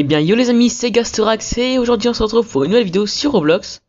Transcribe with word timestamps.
Eh 0.00 0.04
bien 0.04 0.20
yo 0.20 0.36
les 0.36 0.48
amis, 0.48 0.70
c'est 0.70 0.92
Gastorax 0.92 1.58
et 1.58 1.76
aujourd'hui 1.76 2.08
on 2.08 2.14
se 2.14 2.22
retrouve 2.22 2.48
pour 2.48 2.62
une 2.62 2.70
nouvelle 2.70 2.84
vidéo 2.84 3.04
sur 3.04 3.32
Roblox. 3.32 3.82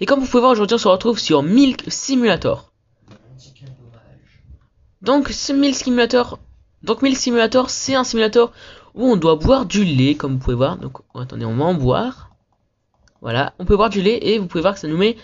Et 0.00 0.06
comme 0.06 0.18
vous 0.18 0.26
pouvez 0.26 0.40
voir 0.40 0.50
aujourd'hui 0.50 0.74
on 0.74 0.78
se 0.78 0.88
retrouve 0.88 1.20
sur 1.20 1.44
Milk 1.44 1.84
Simulator. 1.86 2.72
Donc 5.02 5.28
ce 5.28 5.52
Milk 5.52 5.76
Simulator, 5.76 6.40
donc 6.82 7.00
Milk 7.02 7.16
Simulator 7.16 7.70
c'est 7.70 7.94
un 7.94 8.02
simulator 8.02 8.50
où 8.94 9.04
on 9.04 9.14
doit 9.14 9.36
boire 9.36 9.66
du 9.66 9.84
lait 9.84 10.16
comme 10.16 10.32
vous 10.32 10.40
pouvez 10.40 10.56
voir. 10.56 10.78
Donc 10.78 10.98
attendez 11.14 11.44
on 11.44 11.54
va 11.54 11.66
en 11.66 11.74
boire. 11.74 12.30
Voilà, 13.20 13.54
on 13.60 13.64
peut 13.64 13.76
boire 13.76 13.90
du 13.90 14.02
lait 14.02 14.18
et 14.20 14.40
vous 14.40 14.48
pouvez 14.48 14.62
voir 14.62 14.74
que 14.74 14.80
ça 14.80 14.88
nous 14.88 14.98
met 14.98 15.16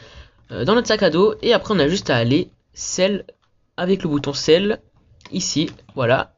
euh, 0.52 0.64
dans 0.64 0.76
notre 0.76 0.86
sac 0.86 1.02
à 1.02 1.10
dos. 1.10 1.34
Et 1.42 1.52
après 1.52 1.74
on 1.74 1.80
a 1.80 1.88
juste 1.88 2.10
à 2.10 2.16
aller 2.16 2.52
sel 2.74 3.24
avec 3.76 4.04
le 4.04 4.08
bouton 4.08 4.34
sel 4.34 4.80
ici. 5.32 5.68
Voilà, 5.96 6.36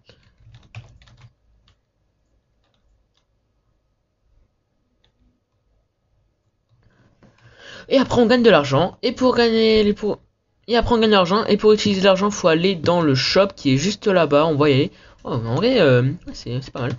Et 7.93 7.99
après 7.99 8.21
on 8.21 8.27
gagne 8.27 8.43
de 8.43 8.51
l'argent. 8.51 8.97
Et 9.03 9.13
pour 9.13 9.37
gagner 9.37 9.85
les 9.85 9.93
pour 9.93 10.19
et 10.67 10.77
après 10.77 10.95
on 10.95 10.99
gagne 10.99 11.11
de 11.11 11.15
l'argent. 11.15 11.45
Et 11.45 11.59
pour 11.59 11.73
utiliser 11.73 12.01
l'argent, 12.01 12.31
faut 12.31 12.49
aller 12.49 12.75
dans 12.75 13.03
le 13.03 13.15
shop 13.15 13.49
qui 13.55 13.75
est 13.75 13.77
juste 13.77 14.07
là-bas. 14.07 14.47
On 14.47 14.57
voit 14.57 14.71
y 14.71 14.73
aller. 14.73 14.93
Oh, 15.25 15.35
en 15.35 15.55
vrai, 15.55 15.81
euh, 15.81 16.11
c'est 16.33 16.73
pas 16.73 16.81
mal. 16.81 16.93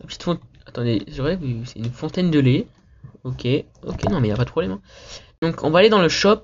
La 0.00 0.06
petite 0.06 0.24
fontaine. 0.24 0.44
Attendez. 0.66 1.02
C'est 1.08 1.78
une 1.78 1.92
fontaine 1.92 2.30
de 2.30 2.40
lait. 2.40 2.66
Ok, 3.22 3.46
ok, 3.86 4.10
non 4.10 4.20
mais 4.20 4.28
y 4.28 4.32
a 4.32 4.36
pas 4.36 4.44
de 4.44 4.50
problème. 4.50 4.72
Hein. 4.72 4.80
Donc 5.40 5.62
on 5.62 5.70
va 5.70 5.78
aller 5.78 5.88
dans 5.88 6.02
le 6.02 6.08
shop. 6.08 6.42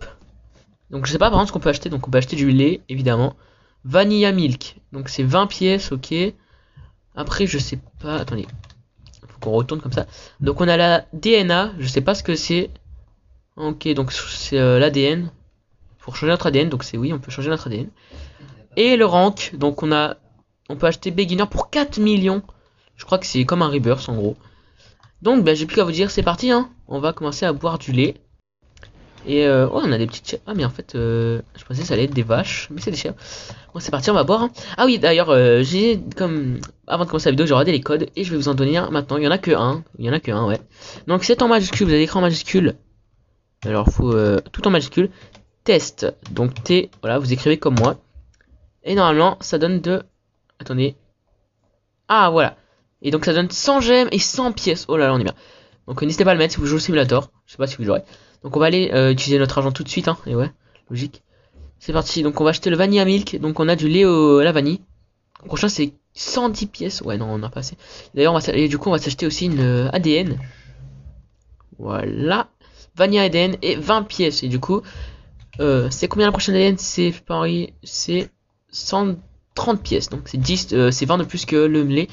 Donc 0.91 1.07
je 1.07 1.13
sais 1.13 1.19
pas 1.19 1.29
par 1.31 1.41
exemple 1.41 1.49
ce 1.49 1.53
qu'on 1.53 1.61
peut 1.61 1.69
acheter. 1.69 1.91
Donc 1.91 2.07
on 2.07 2.11
peut 2.11 2.19
acheter 2.19 2.37
du 2.37 2.51
lait, 2.53 2.83
évidemment. 2.89 3.35
Vanilla 3.85 4.31
milk. 4.31 4.77
Donc 4.93 5.09
c'est 5.09 5.25
20 5.25 5.49
pièces, 5.49 5.91
ok. 5.91 6.15
Après 7.17 7.47
je 7.47 7.59
sais 7.59 7.81
pas. 8.01 8.17
Attendez. 8.17 8.47
Faut 9.27 9.41
qu'on 9.41 9.51
retourne 9.51 9.81
comme 9.81 9.93
ça. 9.93 10.07
Donc 10.41 10.61
on 10.61 10.69
a 10.69 10.77
la 10.77 11.07
DNA. 11.13 11.73
Je 11.79 11.89
sais 11.89 12.03
pas 12.03 12.15
ce 12.15 12.23
que 12.23 12.37
c'est. 12.37 12.71
Ok, 13.61 13.87
donc 13.89 14.11
c'est 14.11 14.59
euh, 14.59 14.79
l'ADN. 14.79 15.31
Pour 15.99 16.17
changer 16.17 16.33
notre 16.33 16.47
ADN, 16.47 16.71
donc 16.71 16.83
c'est 16.83 16.97
oui, 16.97 17.13
on 17.13 17.19
peut 17.19 17.31
changer 17.31 17.51
notre 17.51 17.67
ADN. 17.67 17.89
Et 18.77 18.97
le 18.97 19.05
rank, 19.05 19.51
donc 19.55 19.83
on 19.83 19.93
a, 19.93 20.17
on 20.71 20.77
peut 20.77 20.87
acheter 20.87 21.11
beginner 21.11 21.45
pour 21.45 21.69
4 21.69 21.99
millions. 21.99 22.43
Je 22.97 23.05
crois 23.05 23.19
que 23.19 23.27
c'est 23.27 23.45
comme 23.45 23.61
un 23.61 23.69
rebirth 23.69 24.09
en 24.09 24.15
gros. 24.15 24.37
Donc 25.21 25.45
ben, 25.45 25.55
j'ai 25.55 25.67
plus 25.67 25.77
qu'à 25.77 25.85
vous 25.85 25.93
dire, 25.93 26.11
c'est 26.11 26.23
parti, 26.23 26.51
hein. 26.51 26.71
On 26.89 27.01
va 27.01 27.13
commencer 27.13 27.45
à 27.45 27.53
boire 27.53 27.79
du 27.79 27.93
lait. 27.93 28.15
Et 29.27 29.45
euh, 29.47 29.69
oh, 29.71 29.83
on 29.85 29.93
a 29.93 29.99
des 29.99 30.07
petites 30.07 30.41
Ah 30.47 30.55
mais 30.55 30.65
en 30.65 30.71
fait, 30.71 30.95
euh, 30.95 31.43
je 31.55 31.63
pensais 31.65 31.83
que 31.83 31.87
ça 31.87 31.93
allait 31.93 32.05
être 32.05 32.15
des 32.15 32.23
vaches, 32.23 32.69
mais 32.71 32.81
c'est 32.81 32.91
des 32.91 32.97
chèvres. 32.97 33.17
Bon 33.75 33.81
c'est 33.81 33.91
parti, 33.91 34.11
on 34.11 34.15
va 34.15 34.25
boire. 34.25 34.45
Hein. 34.45 34.51
Ah 34.79 34.87
oui, 34.87 34.99
d'ailleurs, 34.99 35.29
euh, 35.29 35.63
j'ai 35.63 36.01
comme 36.17 36.61
avant 36.87 37.05
de 37.05 37.11
commencer 37.11 37.29
la 37.29 37.33
vidéo, 37.33 37.45
j'ai 37.45 37.53
regardé 37.53 37.73
les 37.73 37.83
codes 37.83 38.07
et 38.17 38.25
je 38.25 38.31
vais 38.31 38.39
vous 38.39 38.49
en 38.49 38.55
donner 38.55 38.79
un 38.79 38.89
maintenant. 38.89 39.19
Il 39.19 39.25
y 39.25 39.29
en 39.29 39.31
a 39.31 39.37
que 39.37 39.51
un, 39.51 39.85
il 39.99 40.07
y 40.07 40.09
en 40.09 40.15
a 40.15 40.21
que 40.21 40.31
un, 40.31 40.47
ouais. 40.47 40.61
Donc 41.07 41.25
c'est 41.25 41.43
en 41.43 41.49
majuscule, 41.49 41.87
vous 41.87 41.93
avez 41.93 42.01
l'écran 42.01 42.21
en 42.21 42.23
majuscule. 42.23 42.77
Alors, 43.65 43.89
faut 43.89 44.13
euh, 44.13 44.41
tout 44.53 44.67
en 44.67 44.71
majuscule. 44.71 45.11
Test. 45.65 46.07
Donc 46.31 46.63
T, 46.63 46.91
voilà, 47.03 47.19
vous 47.19 47.33
écrivez 47.33 47.59
comme 47.59 47.79
moi. 47.79 47.97
Et 48.83 48.95
normalement, 48.95 49.37
ça 49.41 49.59
donne 49.59 49.81
de... 49.81 50.03
Attendez. 50.59 50.97
Ah, 52.09 52.31
voilà. 52.31 52.57
Et 53.03 53.11
donc 53.11 53.25
ça 53.25 53.33
donne 53.33 53.51
100 53.51 53.81
gemmes 53.81 54.09
et 54.13 54.19
100 54.19 54.53
pièces. 54.53 54.87
Oh 54.89 54.97
là 54.97 55.07
là, 55.07 55.15
on 55.15 55.19
est 55.19 55.25
bien. 55.25 55.35
Donc 55.87 56.03
n'hésitez 56.03 56.25
pas 56.25 56.31
à 56.31 56.35
le 56.35 56.39
mettre 56.39 56.55
si 56.55 56.61
vous 56.61 56.67
jouez 56.67 56.77
au 56.77 56.81
simulator. 56.81 57.31
Je 57.47 57.53
sais 57.53 57.59
pas 57.59 57.67
si 57.67 57.77
vous 57.77 57.85
jouerez. 57.85 58.03
Donc 58.43 58.57
on 58.57 58.61
va 58.61 58.67
aller 58.67 58.91
euh, 58.93 59.13
utiliser 59.13 59.39
notre 59.39 59.59
argent 59.59 59.73
tout 59.73 59.85
de 59.85 59.89
suite. 59.89 60.09
Hein. 60.09 60.19
Et 60.27 60.35
ouais, 60.35 60.51
logique. 60.89 61.23
C'est 61.79 61.93
parti. 61.93 62.23
Donc 62.23 62.41
on 62.41 62.45
va 62.45 62.51
acheter 62.51 62.71
le 62.71 62.77
vanilla 62.77 63.05
milk. 63.05 63.39
Donc 63.41 63.61
on 63.61 63.69
a 63.69 63.77
du 63.77 63.89
lait 63.89 64.05
au, 64.05 64.41
la 64.41 64.53
vanille. 64.53 64.81
Le 65.43 65.49
prochain 65.49 65.69
c'est 65.69 65.93
110 66.15 66.67
pièces. 66.67 67.01
Ouais, 67.03 67.17
non, 67.17 67.27
on 67.31 67.43
a 67.43 67.49
pas 67.49 67.61
assez. 67.61 67.77
D'ailleurs, 68.15 68.35
on 68.35 68.39
va 68.39 68.69
du 68.69 68.79
coup 68.79 68.89
on 68.89 68.93
va 68.93 68.99
s'acheter 68.99 69.27
aussi 69.27 69.47
une 69.47 69.61
euh, 69.61 69.91
ADN. 69.93 70.39
Voilà. 71.79 72.49
Vanilla 72.97 73.23
ADN 73.23 73.57
et 73.63 73.77
20 73.77 74.03
pièces. 74.05 74.43
Et 74.43 74.49
du 74.49 74.61
coup, 74.61 74.83
euh, 75.61 75.89
c'est 75.91 76.09
combien 76.09 76.27
la 76.27 76.33
prochaine 76.33 76.55
ADN 76.55 76.79
C'est 76.79 77.13
Paris, 77.27 77.75
c'est 77.83 78.31
130 78.71 79.83
pièces. 79.83 80.09
Donc 80.09 80.23
c'est 80.27 80.39
10, 80.39 80.69
euh, 80.73 80.91
c'est 80.91 81.07
20 81.07 81.19
de 81.19 81.25
plus 81.25 81.47
que 81.47 81.57
le 81.57 81.83
lait. 81.83 82.09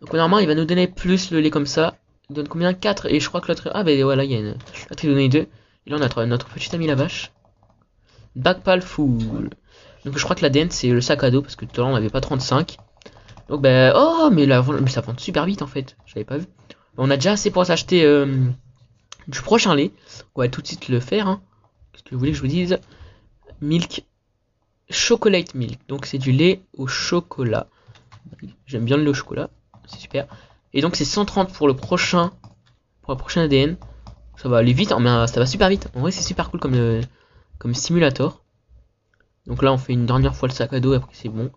Donc 0.00 0.12
normalement, 0.12 0.38
il 0.38 0.46
va 0.46 0.54
nous 0.54 0.64
donner 0.64 0.86
plus 0.86 1.30
le 1.30 1.40
lait 1.40 1.50
comme 1.50 1.66
ça. 1.66 1.96
Il 2.30 2.36
donne 2.36 2.48
combien? 2.48 2.72
4 2.72 3.06
Et 3.06 3.20
je 3.20 3.28
crois 3.28 3.40
que 3.40 3.48
l'autre. 3.48 3.70
Ah, 3.74 3.84
ben 3.84 4.02
voilà, 4.02 4.24
il 4.24 4.32
y 4.32 4.34
a 4.34 4.38
une. 4.38 4.56
L'autre, 4.90 5.04
il 5.04 5.10
donné 5.10 5.28
2. 5.28 5.38
Et 5.38 5.46
là, 5.90 5.96
on 5.96 6.00
a 6.00 6.00
notre, 6.00 6.24
notre 6.24 6.48
petit 6.48 6.74
ami 6.74 6.86
la 6.86 6.94
vache. 6.94 7.32
Backpal 8.36 8.82
full. 8.82 9.50
Donc 10.04 10.18
je 10.18 10.24
crois 10.24 10.34
que 10.36 10.42
l'ADN, 10.42 10.70
c'est 10.70 10.88
le 10.88 11.00
sac 11.00 11.22
à 11.24 11.30
dos. 11.30 11.42
Parce 11.42 11.56
que 11.56 11.64
tout 11.64 11.80
à 11.80 11.84
l'heure, 11.84 11.92
on 11.92 11.96
avait 11.96 12.10
pas 12.10 12.20
35. 12.20 12.76
Donc 13.48 13.60
ben. 13.60 13.92
Oh, 13.94 14.30
mais, 14.32 14.46
là, 14.46 14.64
ça 14.88 15.00
vend 15.00 15.14
super 15.18 15.44
vite 15.44 15.62
en 15.62 15.66
fait. 15.66 15.96
Je 16.06 16.14
l'avais 16.14 16.24
pas 16.24 16.38
vu. 16.38 16.46
On 16.96 17.10
a 17.10 17.16
déjà 17.16 17.32
assez 17.32 17.50
pour 17.50 17.66
s'acheter. 17.66 18.04
Euh, 18.04 18.26
du 19.28 19.40
prochain 19.40 19.74
lait. 19.74 19.92
On 20.34 20.40
va 20.40 20.48
tout 20.48 20.62
de 20.62 20.66
suite 20.66 20.88
le 20.88 21.00
faire. 21.00 21.28
Hein. 21.28 21.42
Qu'est-ce 21.92 22.04
que 22.04 22.14
vous 22.14 22.18
voulez 22.18 22.32
que 22.32 22.36
je 22.36 22.42
vous 22.42 22.48
dise? 22.48 22.78
Milk. 23.60 24.04
Chocolate 24.90 25.54
milk. 25.54 25.80
Donc 25.88 26.06
c'est 26.06 26.18
du 26.18 26.32
lait 26.32 26.62
au 26.76 26.86
chocolat. 26.86 27.68
J'aime 28.66 28.84
bien 28.84 28.96
le 28.96 29.04
lait 29.04 29.10
au 29.10 29.14
chocolat. 29.14 29.50
C'est 29.86 29.98
super. 29.98 30.26
Et 30.72 30.80
donc 30.80 30.96
c'est 30.96 31.04
130 31.04 31.52
pour 31.52 31.66
le 31.68 31.74
prochain. 31.74 32.32
Pour 33.02 33.12
la 33.12 33.18
prochaine 33.18 33.44
ADN. 33.44 33.76
Ça 34.36 34.48
va 34.48 34.58
aller 34.58 34.72
vite. 34.72 34.92
Hein, 34.92 35.00
mais 35.00 35.26
ça 35.26 35.40
va 35.40 35.46
super 35.46 35.68
vite. 35.68 35.88
En 35.94 36.00
vrai 36.00 36.10
c'est 36.10 36.22
super 36.22 36.50
cool 36.50 36.60
comme, 36.60 36.74
euh, 36.74 37.00
comme 37.58 37.74
simulator. 37.74 38.42
Donc 39.46 39.62
là 39.62 39.72
on 39.72 39.78
fait 39.78 39.92
une 39.92 40.06
dernière 40.06 40.34
fois 40.34 40.48
le 40.48 40.54
sac 40.54 40.72
à 40.72 40.80
dos. 40.80 40.92
Après 40.92 41.14
c'est 41.14 41.28
bon. 41.28 41.50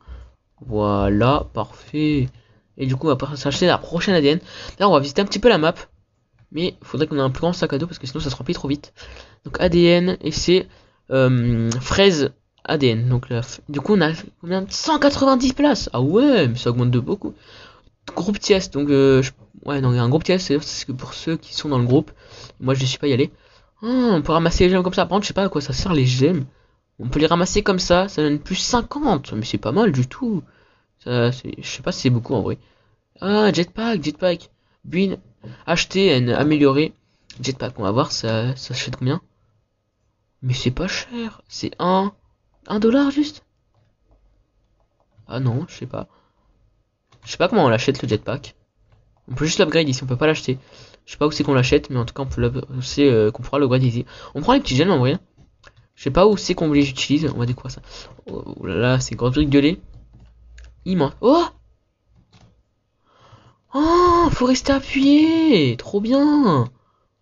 Voilà. 0.65 1.47
Parfait. 1.53 2.29
Et 2.77 2.85
du 2.85 2.95
coup 2.95 3.09
on 3.09 3.15
va 3.15 3.35
s'acheter 3.35 3.67
la 3.67 3.77
prochaine 3.77 4.15
ADN. 4.15 4.39
Là 4.79 4.87
on 4.87 4.93
va 4.93 4.99
visiter 4.99 5.21
un 5.21 5.25
petit 5.25 5.39
peu 5.39 5.49
la 5.49 5.57
map. 5.57 5.73
Mais 6.51 6.75
il 6.81 6.87
faudrait 6.87 7.07
qu'on 7.07 7.17
ait 7.17 7.21
un 7.21 7.29
plus 7.29 7.41
grand 7.41 7.53
sac 7.53 7.73
à 7.73 7.77
dos 7.77 7.87
parce 7.87 7.99
que 7.99 8.07
sinon 8.07 8.19
ça 8.19 8.29
se 8.29 8.35
remplit 8.35 8.53
trop 8.53 8.67
vite. 8.67 8.93
Donc 9.45 9.59
ADN 9.59 10.17
et 10.21 10.31
c'est 10.31 10.67
euh, 11.11 11.69
fraise 11.81 12.31
ADN. 12.63 13.09
Donc 13.09 13.29
là, 13.29 13.41
du 13.69 13.81
coup 13.81 13.95
on 13.95 14.01
a 14.01 14.11
combien? 14.41 14.65
190 14.67 15.53
places. 15.53 15.89
Ah 15.93 16.01
ouais, 16.01 16.47
mais 16.47 16.57
ça 16.57 16.69
augmente 16.69 16.91
de 16.91 16.99
beaucoup. 16.99 17.33
Groupe 18.15 18.39
TS, 18.39 18.71
donc 18.71 18.89
euh, 18.89 19.21
ouais, 19.65 19.81
non, 19.81 19.91
il 19.91 19.97
y 19.97 19.99
a 19.99 20.03
un 20.03 20.09
groupe 20.09 20.23
TS, 20.23 20.39
c'est 20.39 20.85
que 20.85 20.93
pour 20.93 21.13
ceux 21.13 21.35
qui 21.37 21.53
sont 21.53 21.69
dans 21.69 21.77
le 21.77 21.85
groupe, 21.85 22.11
moi 22.59 22.73
je 22.73 22.81
ne 22.81 22.85
suis 22.85 22.97
pas 22.97 23.07
y 23.07 23.13
aller. 23.13 23.31
Oh, 23.81 23.87
on 23.87 24.21
peut 24.21 24.31
ramasser 24.31 24.65
les 24.65 24.69
gemmes 24.71 24.83
comme 24.83 24.93
ça. 24.93 25.05
Par 25.05 25.09
contre, 25.09 25.23
je 25.23 25.27
sais 25.27 25.33
pas 25.33 25.43
à 25.43 25.49
quoi 25.49 25.61
ça 25.61 25.73
sert 25.73 25.93
les 25.93 26.05
gemmes. 26.05 26.45
On 26.99 27.09
peut 27.09 27.19
les 27.19 27.27
ramasser 27.27 27.61
comme 27.61 27.79
ça, 27.79 28.07
ça 28.07 28.23
donne 28.23 28.39
plus 28.39 28.55
50, 28.55 29.33
mais 29.33 29.45
c'est 29.45 29.57
pas 29.59 29.71
mal 29.71 29.91
du 29.91 30.07
tout. 30.07 30.43
Ça, 31.03 31.31
je 31.31 31.51
sais 31.61 31.83
pas 31.83 31.91
si 31.91 32.01
c'est 32.01 32.09
beaucoup 32.09 32.33
en 32.33 32.41
vrai. 32.41 32.57
Ah, 33.21 33.51
jetpack, 33.53 34.03
jetpack. 34.03 34.49
Bin, 34.87 35.17
acheter 35.65 36.07
et 36.07 36.33
améliorer. 36.33 36.93
Jetpack, 37.41 37.79
on 37.79 37.83
va 37.83 37.91
voir, 37.91 38.11
ça, 38.11 38.55
ça 38.55 38.73
achète 38.73 38.95
combien? 38.95 39.21
Mais 40.41 40.53
c'est 40.53 40.71
pas 40.71 40.87
cher, 40.87 41.41
c'est 41.47 41.71
1, 41.79 42.11
1 42.67 42.79
dollar 42.79 43.11
juste? 43.11 43.43
Ah 45.27 45.39
non, 45.39 45.65
je 45.67 45.75
sais 45.75 45.85
pas. 45.85 46.07
Je 47.25 47.31
sais 47.31 47.37
pas 47.37 47.49
comment 47.49 47.65
on 47.65 47.69
l'achète 47.69 48.01
le 48.01 48.07
jetpack. 48.07 48.55
On 49.29 49.35
peut 49.35 49.45
juste 49.45 49.59
l'upgrade 49.59 49.89
ici, 49.89 50.03
on 50.03 50.07
peut 50.07 50.15
pas 50.15 50.27
l'acheter. 50.27 50.57
Je 51.05 51.11
sais 51.11 51.17
pas 51.17 51.27
où 51.27 51.31
c'est 51.31 51.43
qu'on 51.43 51.53
l'achète, 51.53 51.89
mais 51.89 51.97
en 51.97 52.05
tout 52.05 52.13
cas 52.13 52.23
on 52.23 52.27
peut 52.27 52.51
c'est 52.81 53.09
euh, 53.09 53.31
qu'on 53.31 53.43
pourra 53.43 53.59
l'upgrade 53.59 53.83
ici. 53.83 54.05
On 54.35 54.41
prend 54.41 54.53
les 54.53 54.61
petits 54.61 54.75
gemmes 54.75 54.91
en 54.91 54.99
vrai. 54.99 55.17
Je 55.95 56.03
sais 56.03 56.11
pas 56.11 56.27
où 56.27 56.37
c'est 56.37 56.53
qu'on 56.53 56.71
les 56.71 56.89
utilise, 56.89 57.25
on 57.25 57.39
va 57.39 57.45
découvrir 57.45 57.71
ça. 57.71 57.81
Oh 58.27 58.65
là 58.65 58.75
là, 58.75 58.99
c'est 58.99 59.15
grosse 59.15 59.33
brique 59.33 59.49
de 59.49 59.59
lait. 59.59 59.81
Immense. 60.85 61.13
Oh 61.21 61.45
Oh, 63.79 64.27
faut 64.31 64.47
rester 64.47 64.73
appuyé 64.73 65.77
Trop 65.77 66.01
bien 66.01 66.67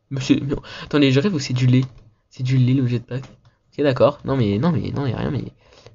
Monsieur, 0.10 0.40
attendez, 0.84 1.12
je 1.12 1.20
rêve 1.20 1.34
ou 1.34 1.40
c'est 1.40 1.54
du 1.54 1.68
lait? 1.68 1.84
C'est 2.30 2.44
du 2.44 2.58
lait 2.58 2.74
le 2.74 2.88
jetpack 2.88 3.24
Ok, 3.26 3.84
d'accord. 3.84 4.20
Non, 4.24 4.38
mais 4.38 4.58
non, 4.58 4.72
mais 4.72 4.92
non, 4.92 5.06
y 5.06 5.12
a 5.12 5.18
rien, 5.18 5.32
mais 5.32 5.44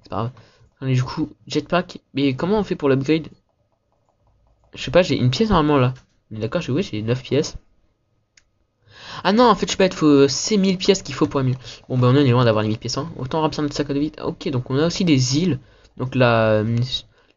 c'est 0.03 0.11
pas 0.11 0.17
grave. 0.17 0.31
Attendez, 0.77 0.95
du 0.95 1.03
coup, 1.03 1.31
jetpack. 1.47 2.01
Mais 2.13 2.35
comment 2.35 2.59
on 2.59 2.63
fait 2.63 2.77
pour 2.77 2.91
l'upgrade? 2.91 3.29
Je 4.75 4.83
sais 4.83 4.91
pas, 4.91 5.01
j'ai 5.01 5.17
une 5.17 5.31
pièce 5.31 5.49
normalement 5.49 5.79
là. 5.79 5.95
D'accord, 6.31 6.61
je 6.61 6.73
oui, 6.73 6.83
j'ai 6.83 7.01
9 7.01 7.23
pièces. 7.23 7.57
Ah 9.25 9.33
non, 9.33 9.45
en 9.45 9.55
fait, 9.55 9.71
je 9.71 9.79
pas, 9.79 9.87
il 9.87 9.95
faut 9.95 10.29
ces 10.29 10.59
1000 10.59 10.77
pièces 10.77 11.03
qu'il 11.03 11.15
faut 11.15 11.27
pour 11.27 11.43
mieux. 11.43 11.57
Bon, 11.89 11.97
ben 11.97 12.09
on 12.09 12.17
est 12.17 12.29
loin 12.29 12.45
d'avoir 12.45 12.63
les 12.63 12.69
1000 12.69 12.79
pièces. 12.79 12.99
Hein. 12.99 13.11
Autant 13.17 13.41
remplir 13.41 13.63
notre 13.63 13.75
sac 13.75 13.89
à 13.89 13.95
dos 13.95 14.01
vite. 14.01 14.21
Ok, 14.23 14.47
donc 14.51 14.71
on 14.71 14.77
a 14.77 14.87
aussi 14.87 15.07
des 15.07 15.39
îles. 15.39 15.59
Donc 15.97 16.15
la 16.15 16.63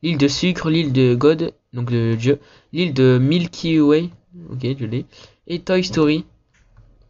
l'île 0.01 0.17
de 0.17 0.27
sucre, 0.27 0.69
l'île 0.69 0.91
de 0.91 1.15
God, 1.15 1.53
donc 1.73 1.89
de 1.89 2.15
Dieu, 2.15 2.39
l'île 2.71 2.93
de 2.93 3.17
Milky 3.21 3.79
Way, 3.79 4.09
ok, 4.51 4.59
je 4.79 4.85
l'ai, 4.85 5.05
et 5.47 5.59
Toy 5.59 5.83
Story, 5.83 6.25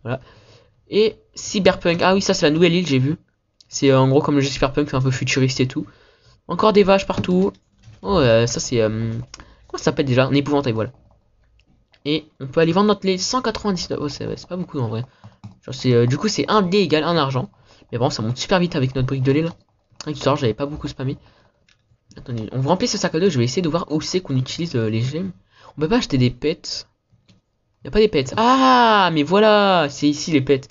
voilà, 0.04 0.22
et 0.90 1.16
Cyberpunk, 1.36 2.02
ah 2.02 2.14
oui, 2.14 2.22
ça 2.22 2.34
c'est 2.34 2.46
la 2.46 2.52
nouvelle 2.52 2.74
île, 2.74 2.88
j'ai 2.88 3.00
vu, 3.00 3.18
c'est 3.68 3.94
en 3.94 4.08
gros 4.08 4.22
comme 4.22 4.36
le 4.36 4.42
jeu 4.42 4.50
Cyberpunk, 4.50 4.90
c'est 4.90 4.96
un 4.96 5.02
peu 5.02 5.12
futuriste 5.12 5.60
et 5.60 5.68
tout, 5.68 5.86
encore 6.48 6.74
des 6.74 6.84
vaches 6.84 7.06
partout, 7.06 7.52
oh, 8.02 8.18
euh, 8.20 8.48
ça 8.48 8.60
c'est, 8.60 8.82
euh, 8.82 9.12
comment 9.68 9.78
ça 9.78 9.86
s'appelle 9.86 10.06
déjà, 10.06 10.26
un 10.26 10.34
épouvantail, 10.34 10.74
voilà, 10.74 10.92
et 12.06 12.26
on 12.40 12.48
peut 12.48 12.62
aller 12.62 12.74
vendre 12.74 12.88
notre 12.88 13.06
lait 13.06 13.18
199, 13.18 14.00
oh 14.02 14.08
c'est 14.10 14.48
pas 14.48 14.58
beaucoup 14.58 14.80
en 14.80 14.88
vrai, 14.88 15.04
euh, 15.86 16.06
du 16.06 16.18
coup 16.18 16.30
c'est 16.30 16.50
1 16.50 16.62
D 16.64 16.78
égale 16.78 17.04
1 17.04 17.18
argent, 17.18 17.50
mais 17.92 17.98
bon, 17.98 18.10
ça 18.10 18.22
monte 18.22 18.38
super 18.38 18.60
vite 18.60 18.76
avec 18.76 18.96
notre 18.96 19.08
brique 19.08 19.24
de 19.24 19.32
lait 19.32 19.42
là, 19.42 19.52
avec 20.06 20.18
j'avais 20.18 20.54
pas 20.54 20.66
beaucoup 20.66 20.88
spammé, 20.88 21.18
Attendez, 22.18 22.50
on 22.52 22.60
va 22.60 22.70
remplir 22.70 22.90
ce 22.90 22.98
sac 22.98 23.16
à 23.16 23.20
dos, 23.20 23.30
je 23.30 23.38
vais 23.38 23.46
essayer 23.46 23.62
de 23.62 23.70
voir 23.70 23.92
où 23.92 24.02
c'est 24.02 24.22
qu'on 24.22 24.36
utilise 24.38 24.76
euh, 24.76 24.90
les 24.90 25.02
gemmes. 25.02 25.32
On 25.78 25.82
peut 25.82 25.90
pas 25.90 25.98
acheter 25.98 26.18
des 26.18 26.30
pets. 26.30 26.88
Y 27.84 27.88
a 27.88 27.92
pas 27.92 28.00
des 28.00 28.08
pets. 28.08 28.34
Ah, 28.38 29.10
mais 29.14 29.24
voilà, 29.24 29.88
c'est 29.90 30.08
ici 30.08 30.32
les 30.32 30.42
pets. 30.42 30.70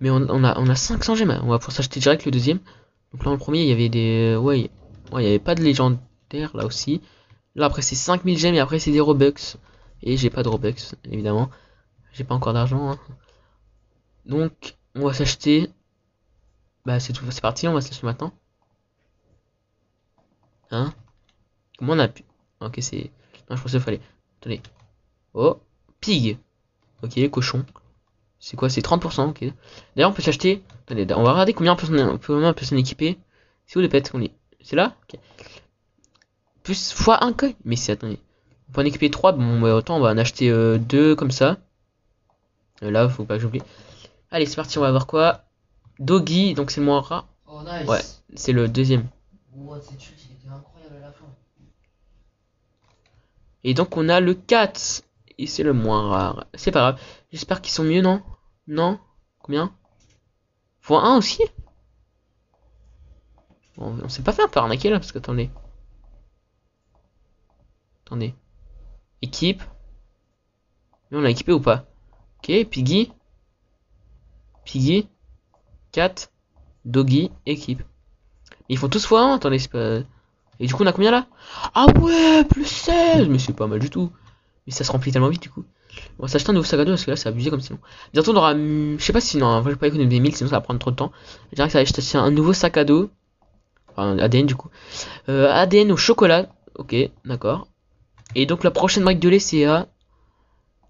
Mais 0.00 0.10
on, 0.10 0.44
a, 0.44 0.58
on 0.58 0.68
a 0.68 0.74
500 0.74 1.14
gemmes. 1.14 1.40
On 1.42 1.48
va 1.48 1.58
pouvoir 1.58 1.72
s'acheter 1.72 2.00
direct 2.00 2.24
le 2.24 2.30
deuxième. 2.30 2.58
Donc 3.12 3.24
là, 3.24 3.32
le 3.32 3.38
premier, 3.38 3.62
il 3.62 3.68
y 3.68 3.72
avait 3.72 3.88
des... 3.88 4.36
Ouais, 4.36 4.70
ouais 5.12 5.22
il 5.22 5.26
y 5.26 5.28
avait 5.28 5.38
pas 5.38 5.54
de 5.54 5.62
légendaire 5.62 6.54
là 6.54 6.66
aussi. 6.66 7.00
Là, 7.54 7.66
après, 7.66 7.82
c'est 7.82 7.94
5000 7.94 8.38
gemmes 8.38 8.54
et 8.54 8.60
après, 8.60 8.78
c'est 8.78 8.92
des 8.92 9.00
Robux. 9.00 9.56
Et 10.02 10.16
j'ai 10.16 10.30
pas 10.30 10.42
de 10.42 10.48
Robux, 10.48 10.94
évidemment. 11.10 11.50
J'ai 12.12 12.24
pas 12.24 12.34
encore 12.34 12.52
d'argent. 12.52 12.90
Hein. 12.90 12.98
Donc, 14.26 14.76
on 14.94 15.06
va 15.06 15.14
s'acheter... 15.14 15.70
Bah, 16.86 16.98
c'est 16.98 17.12
tout, 17.12 17.24
c'est 17.30 17.42
parti, 17.42 17.68
on 17.68 17.74
va 17.74 17.80
se 17.80 18.06
maintenant. 18.06 18.32
Hein 20.70 20.92
Comment 21.78 21.94
on 21.94 21.98
a 21.98 22.08
pu... 22.08 22.24
Ok, 22.60 22.78
c'est... 22.80 23.10
Non, 23.48 23.56
je 23.56 23.62
pensais 23.62 23.78
qu'il 23.78 23.80
fallait... 23.80 24.00
Attendez. 24.40 24.60
Oh, 25.34 25.58
pig. 26.00 26.38
Ok, 27.02 27.30
cochon. 27.30 27.64
C'est 28.38 28.56
quoi 28.56 28.68
C'est 28.68 28.84
30%, 28.84 29.30
ok. 29.30 29.44
D'ailleurs, 29.96 30.10
on 30.10 30.14
peut 30.14 30.22
s'acheter... 30.22 30.62
Attendez, 30.86 31.06
on 31.14 31.22
va 31.22 31.32
regarder 31.32 31.52
combien 31.54 31.72
on 31.72 31.76
peut 31.76 32.64
s'en 32.64 32.76
équiper. 32.76 33.18
C'est 33.66 33.78
où 33.78 33.82
les 33.82 33.88
pets 33.88 34.10
qu'on 34.10 34.22
est? 34.22 34.32
C'est 34.62 34.76
là? 34.76 34.96
Ok. 35.04 35.18
Plus 36.62 36.92
fois 36.92 37.24
1 37.24 37.32
coin. 37.32 37.52
Mais 37.64 37.76
c'est... 37.76 37.92
Attendez. 37.92 38.18
On 38.68 38.72
peut 38.72 38.82
en 38.82 38.84
équiper 38.84 39.10
3. 39.10 39.32
Bon, 39.32 39.60
bah, 39.60 39.74
autant 39.74 39.96
on 39.96 40.00
va 40.00 40.10
en 40.10 40.18
acheter 40.18 40.48
2 40.48 40.52
euh, 40.52 41.14
comme 41.16 41.30
ça. 41.30 41.58
Euh, 42.82 42.90
là, 42.90 43.08
faut 43.08 43.24
pas 43.24 43.36
que 43.36 43.42
j'oublie. 43.42 43.62
Allez, 44.30 44.46
c'est 44.46 44.56
parti, 44.56 44.78
on 44.78 44.82
va 44.82 44.90
voir 44.90 45.06
quoi? 45.06 45.44
Doggy, 45.98 46.54
donc 46.54 46.70
c'est 46.70 46.80
le 46.80 46.86
moins 46.86 47.00
rare. 47.00 47.26
Oh, 47.46 47.60
nice. 47.62 47.88
Ouais, 47.88 48.00
c'est 48.34 48.52
le 48.52 48.68
deuxième. 48.68 49.08
Et 53.64 53.74
donc 53.74 53.96
on 53.96 54.08
a 54.08 54.20
le 54.20 54.34
4. 54.34 55.02
Et 55.38 55.46
c'est 55.46 55.62
le 55.62 55.72
moins 55.72 56.08
rare. 56.08 56.46
C'est 56.54 56.70
pas 56.70 56.80
grave. 56.80 57.00
J'espère 57.32 57.62
qu'ils 57.62 57.72
sont 57.72 57.84
mieux, 57.84 58.02
non? 58.02 58.22
Non? 58.66 59.00
Combien? 59.38 59.74
Faut 60.80 60.96
1 60.96 61.16
aussi? 61.16 61.42
Bon, 63.76 63.98
On 64.02 64.08
s'est 64.08 64.22
pas 64.22 64.32
fait 64.32 64.42
un 64.42 64.48
peu 64.48 64.60
arnaquer 64.60 64.90
là, 64.90 64.98
parce 64.98 65.12
que 65.12 65.18
attendez. 65.18 65.50
Attendez. 68.04 68.34
Équipe. 69.22 69.62
Mais 71.10 71.18
on 71.18 71.20
l'a 71.22 71.30
équipé 71.30 71.52
ou 71.52 71.60
pas? 71.60 71.86
Ok, 72.38 72.68
Piggy. 72.68 73.12
Piggy. 74.64 75.08
4. 75.92 76.30
Doggy. 76.84 77.30
Équipe. 77.46 77.82
Ils 78.70 78.78
font 78.78 78.88
tous 78.88 79.04
fois 79.04 79.22
1, 79.22 79.34
attendez, 79.34 79.58
pas... 79.70 79.98
Et 80.60 80.66
du 80.66 80.74
coup, 80.74 80.84
on 80.84 80.86
a 80.86 80.92
combien 80.92 81.10
là? 81.10 81.26
Ah 81.74 81.86
ouais, 82.00 82.44
plus 82.44 82.66
16 82.66 83.28
Mais 83.28 83.38
c'est 83.38 83.52
pas 83.52 83.66
mal 83.66 83.80
du 83.80 83.90
tout. 83.90 84.12
Mais 84.66 84.72
ça 84.72 84.84
se 84.84 84.92
remplit 84.92 85.10
tellement 85.10 85.28
vite 85.28 85.42
du 85.42 85.50
coup. 85.50 85.64
On 86.18 86.22
va 86.22 86.28
s'acheter 86.28 86.50
un 86.50 86.52
nouveau 86.52 86.66
sac 86.66 86.78
à 86.78 86.84
dos 86.84 86.92
parce 86.92 87.04
que 87.04 87.10
là, 87.10 87.16
c'est 87.16 87.28
abusé 87.28 87.50
comme 87.50 87.60
sinon. 87.60 87.80
Bientôt, 88.12 88.32
on 88.32 88.36
aura. 88.36 88.54
Je 88.54 88.96
sais 89.00 89.12
pas 89.12 89.20
si 89.20 89.38
non, 89.38 89.60
je 89.64 89.70
vais 89.70 89.76
pas 89.76 89.88
économiser 89.88 90.20
1000 90.20 90.36
sinon 90.36 90.50
ça 90.50 90.56
va 90.56 90.60
prendre 90.60 90.78
trop 90.78 90.92
de 90.92 90.96
temps. 90.96 91.10
Je 91.52 91.60
que 91.60 92.16
un 92.18 92.30
nouveau 92.30 92.52
sac 92.52 92.76
à 92.76 92.84
dos. 92.84 93.10
Enfin, 93.88 94.18
ADN 94.18 94.46
du 94.46 94.54
coup. 94.54 94.68
Euh, 95.28 95.50
ADN 95.50 95.90
au 95.90 95.96
chocolat. 95.96 96.46
Ok, 96.76 96.94
d'accord. 97.24 97.66
Et 98.36 98.46
donc, 98.46 98.62
la 98.62 98.70
prochaine 98.70 99.02
marque 99.02 99.18
de 99.18 99.28
lait, 99.28 99.40
c'est 99.40 99.64
à. 99.64 99.88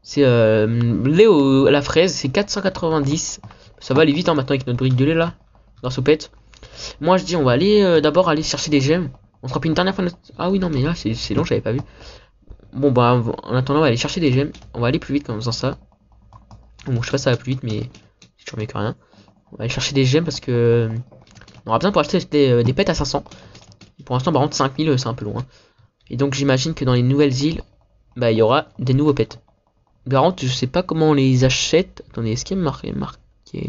C'est 0.02 0.24
euh, 0.24 0.66
lait 1.06 1.26
à 1.26 1.70
la 1.70 1.80
fraise, 1.80 2.12
c'est 2.12 2.28
490. 2.28 3.40
Ça 3.78 3.94
va 3.94 4.02
aller 4.02 4.12
vite 4.12 4.28
hein, 4.28 4.34
maintenant 4.34 4.54
avec 4.54 4.66
notre 4.66 4.78
brique 4.78 4.96
de 4.96 5.04
lait 5.06 5.14
là, 5.14 5.34
dans 5.82 5.90
soupette. 5.90 6.30
Moi 7.00 7.16
je 7.16 7.24
dis 7.24 7.36
on 7.36 7.44
va 7.44 7.52
aller 7.52 7.82
euh, 7.82 8.00
d'abord 8.00 8.28
aller 8.28 8.42
chercher 8.42 8.70
des 8.70 8.80
gemmes. 8.80 9.10
On 9.42 9.48
se 9.48 9.54
une 9.64 9.74
dernière 9.74 9.94
fois 9.94 10.04
Ah 10.38 10.50
oui, 10.50 10.58
non, 10.58 10.68
mais 10.68 10.82
là, 10.82 10.94
c'est 10.94 11.34
long, 11.34 11.44
j'avais 11.44 11.60
pas 11.60 11.72
vu. 11.72 11.80
Bon, 12.72 12.92
bah, 12.92 13.22
en 13.42 13.54
attendant, 13.54 13.78
on 13.78 13.82
va 13.82 13.88
aller 13.88 13.96
chercher 13.96 14.20
des 14.20 14.32
gemmes. 14.32 14.52
On 14.74 14.80
va 14.80 14.88
aller 14.88 14.98
plus 14.98 15.14
vite 15.14 15.30
en 15.30 15.34
faisant 15.36 15.52
ça. 15.52 15.78
Bon, 16.86 17.00
je 17.00 17.06
sais 17.06 17.12
pas 17.12 17.18
ça 17.18 17.30
va 17.30 17.36
plus 17.36 17.52
vite, 17.52 17.62
mais 17.62 17.88
c'est 18.38 18.44
toujours 18.44 18.60
mieux 18.60 18.66
que 18.66 18.76
rien. 18.76 18.96
On 19.52 19.56
va 19.56 19.64
aller 19.64 19.72
chercher 19.72 19.94
des 19.94 20.04
gemmes 20.04 20.24
parce 20.24 20.40
que... 20.40 20.90
On 21.64 21.70
aura 21.70 21.78
besoin 21.78 21.92
pour 21.92 22.00
acheter 22.00 22.20
des, 22.30 22.50
euh, 22.50 22.72
pets 22.72 22.88
à 22.88 22.94
500. 22.94 23.24
pour 24.04 24.14
l'instant, 24.14 24.32
par 24.32 24.42
contre, 24.42 24.56
5000, 24.56 24.88
euh, 24.88 24.96
c'est 24.96 25.08
un 25.08 25.14
peu 25.14 25.24
loin. 25.24 25.44
Et 26.10 26.16
donc, 26.16 26.34
j'imagine 26.34 26.74
que 26.74 26.84
dans 26.84 26.94
les 26.94 27.02
nouvelles 27.02 27.42
îles, 27.42 27.62
bah, 28.16 28.30
il 28.32 28.38
y 28.38 28.42
aura 28.42 28.66
des 28.78 28.94
nouveaux 28.94 29.14
pets. 29.14 29.40
Par 30.08 30.22
contre, 30.22 30.42
je 30.42 30.48
sais 30.48 30.66
pas 30.66 30.82
comment 30.82 31.10
on 31.10 31.14
les 31.14 31.44
achète. 31.44 32.02
Attendez, 32.10 32.32
est-ce 32.32 32.44
qu'il 32.44 32.56
y 32.56 32.60
a 32.60 32.62
marqué, 32.62 32.92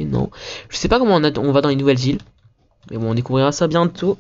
Non. 0.05 0.29
Je 0.69 0.77
sais 0.77 0.87
pas 0.87 0.99
comment 0.99 1.15
on 1.15 1.51
va 1.51 1.61
dans 1.61 1.69
les 1.69 1.75
nouvelles 1.75 2.03
îles. 2.05 2.19
Mais 2.89 2.97
bon, 2.97 3.11
on 3.11 3.13
découvrira 3.13 3.51
ça 3.51 3.67
bientôt. 3.67 4.17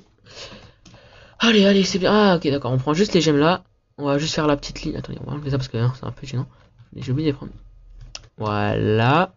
Allez, 1.39 1.65
allez, 1.65 1.83
c'est 1.83 1.99
bien. 1.99 2.11
Ah, 2.13 2.35
ok, 2.35 2.47
d'accord. 2.49 2.71
On 2.71 2.77
prend 2.77 2.93
juste 2.93 3.13
les 3.13 3.21
gemmes 3.21 3.39
là. 3.39 3.63
On 3.97 4.05
va 4.05 4.17
juste 4.17 4.35
faire 4.35 4.47
la 4.47 4.57
petite 4.57 4.83
ligne. 4.83 4.95
Attendez, 4.95 5.19
on 5.25 5.29
va 5.29 5.35
enlever 5.35 5.49
ça 5.49 5.57
parce 5.57 5.67
que 5.67 5.77
hein, 5.77 5.93
c'est 5.99 6.05
un 6.05 6.11
peu 6.11 6.27
gênant. 6.27 6.47
J'ai 6.95 7.11
oublié 7.11 7.29
de 7.29 7.31
les 7.31 7.37
prendre. 7.37 7.51
Voilà. 8.37 9.33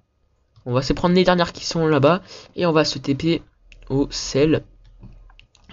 On 0.66 0.72
va 0.72 0.82
se 0.82 0.92
prendre 0.92 1.14
les 1.14 1.24
dernières 1.24 1.52
qui 1.52 1.64
sont 1.64 1.86
là-bas. 1.86 2.22
Et 2.56 2.66
on 2.66 2.72
va 2.72 2.84
se 2.84 2.98
TP 2.98 3.42
au 3.88 4.08
sel. 4.10 4.64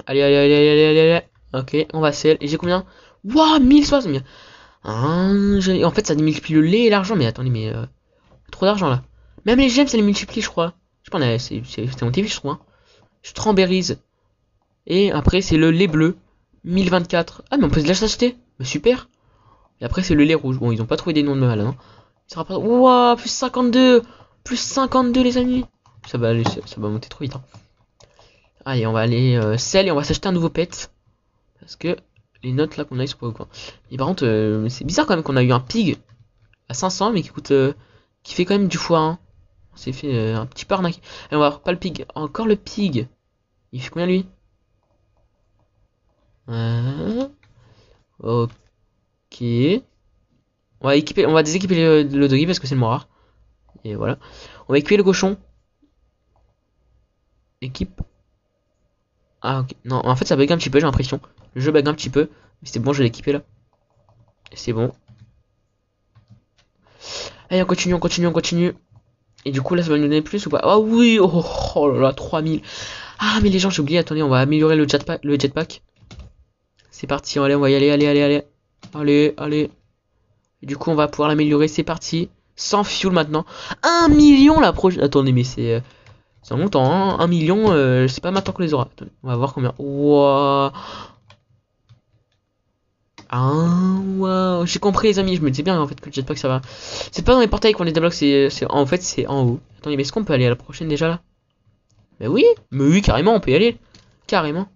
Allez, 0.06 0.22
allez, 0.22 0.38
allez, 0.38 0.56
allez, 0.56 1.00
allez. 1.00 1.22
Ok, 1.54 1.88
on 1.94 2.00
va 2.00 2.12
sel. 2.12 2.38
Et 2.40 2.48
j'ai 2.48 2.58
combien? 2.58 2.86
Waouh, 3.26 3.60
1060 3.60 4.24
hein, 4.86 5.60
En 5.84 5.92
fait, 5.92 6.08
ça 6.08 6.16
multiplie 6.16 6.54
le 6.54 6.62
lait 6.62 6.84
et 6.84 6.90
l'argent. 6.90 7.16
Mais 7.16 7.26
attendez, 7.26 7.50
mais... 7.50 7.70
Euh, 7.70 7.86
trop 8.52 8.66
d'argent 8.66 8.90
là. 8.90 9.02
Même 9.46 9.60
les 9.60 9.70
gemmes, 9.70 9.88
ça 9.88 9.98
les 9.98 10.04
multiplie, 10.04 10.42
je 10.42 10.50
crois. 10.50 10.74
Je 11.04 11.10
pense 11.10 11.22
que 11.22 11.38
c'est 11.38 12.02
mon 12.02 12.12
TV, 12.12 12.28
je 12.28 12.38
crois. 12.38 12.54
Hein. 12.54 12.71
Strawberries. 13.24 13.98
Et 14.88 15.12
après, 15.12 15.42
c'est 15.42 15.58
le 15.58 15.72
lait 15.72 15.88
bleu. 15.88 16.18
1024. 16.64 17.44
Ah, 17.50 17.58
mais 17.58 17.66
on 17.66 17.70
peut 17.70 17.82
déjà 17.82 17.96
s'acheter. 17.96 18.38
Mais 18.60 18.66
super. 18.66 19.10
Et 19.80 19.86
après, 19.86 20.04
c'est 20.04 20.16
le 20.16 20.24
lait 20.24 20.36
rouge. 20.36 20.60
Bon, 20.60 20.72
ils 20.72 20.82
ont 20.82 20.86
pas 20.86 20.98
trouvé 20.98 21.14
des 21.14 21.24
noms 21.24 21.36
de 21.36 21.42
mal, 21.42 21.60
hein. 21.60 21.76
Ça 22.28 22.44
pas... 22.44 22.58
Ouah, 22.58 23.16
plus 23.18 23.30
52. 23.30 24.04
Plus 24.44 24.60
52, 24.60 25.22
les 25.24 25.38
amis. 25.38 25.66
Ça 26.08 26.18
va 26.18 26.30
aller, 26.30 26.44
ça 26.44 26.62
va 26.78 26.90
monter 26.90 27.10
trop 27.10 27.24
vite. 27.24 27.36
Hein. 27.36 27.44
Allez, 28.66 28.86
on 28.86 28.94
va 28.94 29.02
aller 29.02 29.36
euh, 29.36 29.58
sel 29.58 29.88
et 29.88 29.92
on 29.92 29.96
va 29.96 30.04
s'acheter 30.04 30.28
un 30.28 30.32
nouveau 30.32 30.50
pet. 30.50 30.92
Parce 31.60 31.76
que 31.76 31.96
les 32.44 32.54
notes 32.54 32.78
là 32.78 32.86
qu'on 32.86 33.00
a, 33.00 33.04
ils 33.04 33.08
sont 33.08 33.18
pas 33.18 33.28
au 33.28 33.32
coin. 33.32 33.48
Et 33.92 33.98
par 33.98 34.08
contre, 34.08 34.26
euh, 34.26 34.70
c'est 34.70 34.86
bizarre 34.86 35.06
quand 35.06 35.16
même 35.16 35.24
qu'on 35.24 35.38
a 35.38 35.44
eu 35.44 35.52
un 35.52 35.60
pig 35.60 35.98
à 36.70 36.74
500, 36.74 37.12
mais 37.12 37.22
qui 37.22 37.30
coûte. 37.30 37.52
Euh, 37.52 37.74
qui 38.24 38.34
fait 38.34 38.46
quand 38.46 38.58
même 38.58 38.68
du 38.68 38.78
foie. 38.78 39.00
Hein. 39.00 39.20
On 39.74 39.78
s'est 39.78 39.94
fait 39.94 40.34
un 40.34 40.46
petit 40.46 40.66
peu 40.66 40.76
arnaquer. 40.76 41.02
Et 41.32 41.36
on 41.36 41.40
va 41.40 41.50
voir 41.50 41.62
pas 41.62 41.72
le 41.72 41.80
pig. 41.80 42.06
Encore 42.16 42.48
le 42.48 42.56
pig. 42.56 43.08
Il 43.72 43.82
fait 43.82 43.90
combien 43.90 44.08
lui 44.08 44.28
Ok. 48.20 49.44
On 50.82 50.88
va 50.88 50.96
équiper, 50.96 51.26
on 51.26 51.34
va 51.34 51.44
déséquiper 51.44 52.04
le, 52.04 52.28
doggy 52.28 52.46
parce 52.46 52.60
que 52.60 52.68
c'est 52.68 52.76
le 52.76 52.80
moins. 52.82 53.06
Et 53.84 53.96
voilà. 53.96 54.18
On 54.68 54.74
va 54.74 54.80
équiper 54.80 54.98
le 54.98 55.04
cochon. 55.04 55.38
Équipe. 57.62 58.02
Ah 59.42 59.62
ok. 59.62 59.76
Non, 59.86 60.02
en 60.06 60.16
fait 60.16 60.26
ça 60.26 60.36
bug 60.36 60.52
un 60.52 60.58
petit 60.58 60.70
peu, 60.70 60.80
j'ai 60.80 60.86
l'impression. 60.86 61.22
Le 61.54 61.62
jeu 61.62 61.72
bug 61.72 61.88
un 61.88 61.94
petit 61.94 62.10
peu. 62.10 62.30
Mais 62.62 62.68
c'est 62.68 62.80
bon, 62.80 62.94
je 62.94 63.02
l'ai 63.02 63.08
équipé 63.10 63.32
là. 63.32 63.42
C'est 64.54 64.74
bon. 64.74 64.92
Allez, 67.50 67.62
on 67.62 67.66
continue, 67.66 67.94
on 67.94 68.00
continue, 68.00 68.28
on 68.28 68.34
continue. 68.34 68.74
Et 69.46 69.52
du 69.52 69.62
coup, 69.62 69.76
là, 69.76 69.84
ça 69.84 69.90
va 69.90 69.98
nous 69.98 70.04
donner 70.04 70.22
plus 70.22 70.46
ou 70.46 70.50
pas? 70.50 70.60
Ah 70.64 70.78
oh, 70.78 70.86
oui 70.88 71.20
oh, 71.22 71.44
oh, 71.76 71.90
là 71.92 72.00
là, 72.00 72.14
3000. 72.14 72.62
Ah, 73.20 73.40
mais 73.42 73.50
les 73.50 73.60
gens, 73.60 73.70
j'ai 73.70 73.82
oublié. 73.82 74.00
Attendez, 74.00 74.24
on 74.24 74.30
va 74.30 74.40
améliorer 74.40 74.76
le 74.76 74.88
jetpack. 74.88 75.24
Le 75.24 75.40
jetpack. 75.40 75.82
C'est 76.92 77.08
parti, 77.08 77.40
allez, 77.40 77.56
on 77.56 77.60
va 77.60 77.70
y 77.70 77.76
aller, 77.76 77.90
allez, 77.90 78.08
allez, 78.08 78.22
allez. 78.22 78.44
Allez, 78.94 79.34
allez. 79.38 79.72
du 80.62 80.78
coup, 80.78 80.92
on 80.92 80.96
va 80.96 81.08
pouvoir 81.08 81.30
l'améliorer, 81.30 81.68
c'est 81.68 81.84
parti. 81.84 82.30
Sans 82.56 82.84
fuel 82.84 83.12
maintenant. 83.12 83.46
Un 83.84 84.08
million 84.10 84.60
la 84.60 84.74
prochaine. 84.74 85.02
Attendez, 85.02 85.32
mais 85.32 85.44
c'est. 85.44 85.82
C'est 86.44 86.56
longtemps, 86.56 86.92
hein. 86.92 87.18
Un 87.20 87.28
million, 87.28 87.72
euh, 87.72 88.08
c'est 88.08 88.22
pas 88.22 88.32
maintenant 88.32 88.54
qu'on 88.54 88.64
les 88.64 88.74
aura. 88.74 88.90
on 89.24 89.28
va 89.28 89.36
voir 89.36 89.54
combien. 89.54 89.74
Waouh. 89.78 90.72
Ah, 93.32 93.96
waouh. 94.18 94.66
J'ai 94.66 94.80
compris, 94.80 95.08
les 95.08 95.20
amis. 95.20 95.36
Je 95.36 95.42
me 95.42 95.50
disais 95.50 95.64
bien 95.64 95.80
en 95.80 95.88
fait 95.88 96.00
que 96.00 96.08
le 96.08 96.14
jetpack 96.14 96.38
ça 96.38 96.48
va. 96.48 96.62
C'est 97.12 97.26
pas 97.26 97.34
dans 97.34 97.40
les 97.40 97.48
portails 97.48 97.74
qu'on 97.74 97.84
les 97.84 97.92
débloque, 97.92 98.14
c'est. 98.14 98.50
En 98.70 98.86
fait, 98.86 99.02
c'est 99.02 99.26
en 99.28 99.46
haut. 99.46 99.60
Attendez, 99.80 99.96
mais 99.96 100.04
est-ce 100.04 100.12
qu'on 100.12 100.24
peut 100.24 100.34
aller 100.34 100.46
à 100.46 100.50
la 100.50 100.56
prochaine 100.56 100.90
déjà 100.90 101.08
là? 101.08 101.22
Mais 102.20 102.28
oui, 102.28 102.46
mais 102.70 102.84
oui, 102.84 103.02
carrément, 103.02 103.34
on 103.34 103.40
peut 103.40 103.52
y 103.52 103.56
aller. 103.56 103.78
Carrément. 104.28 104.68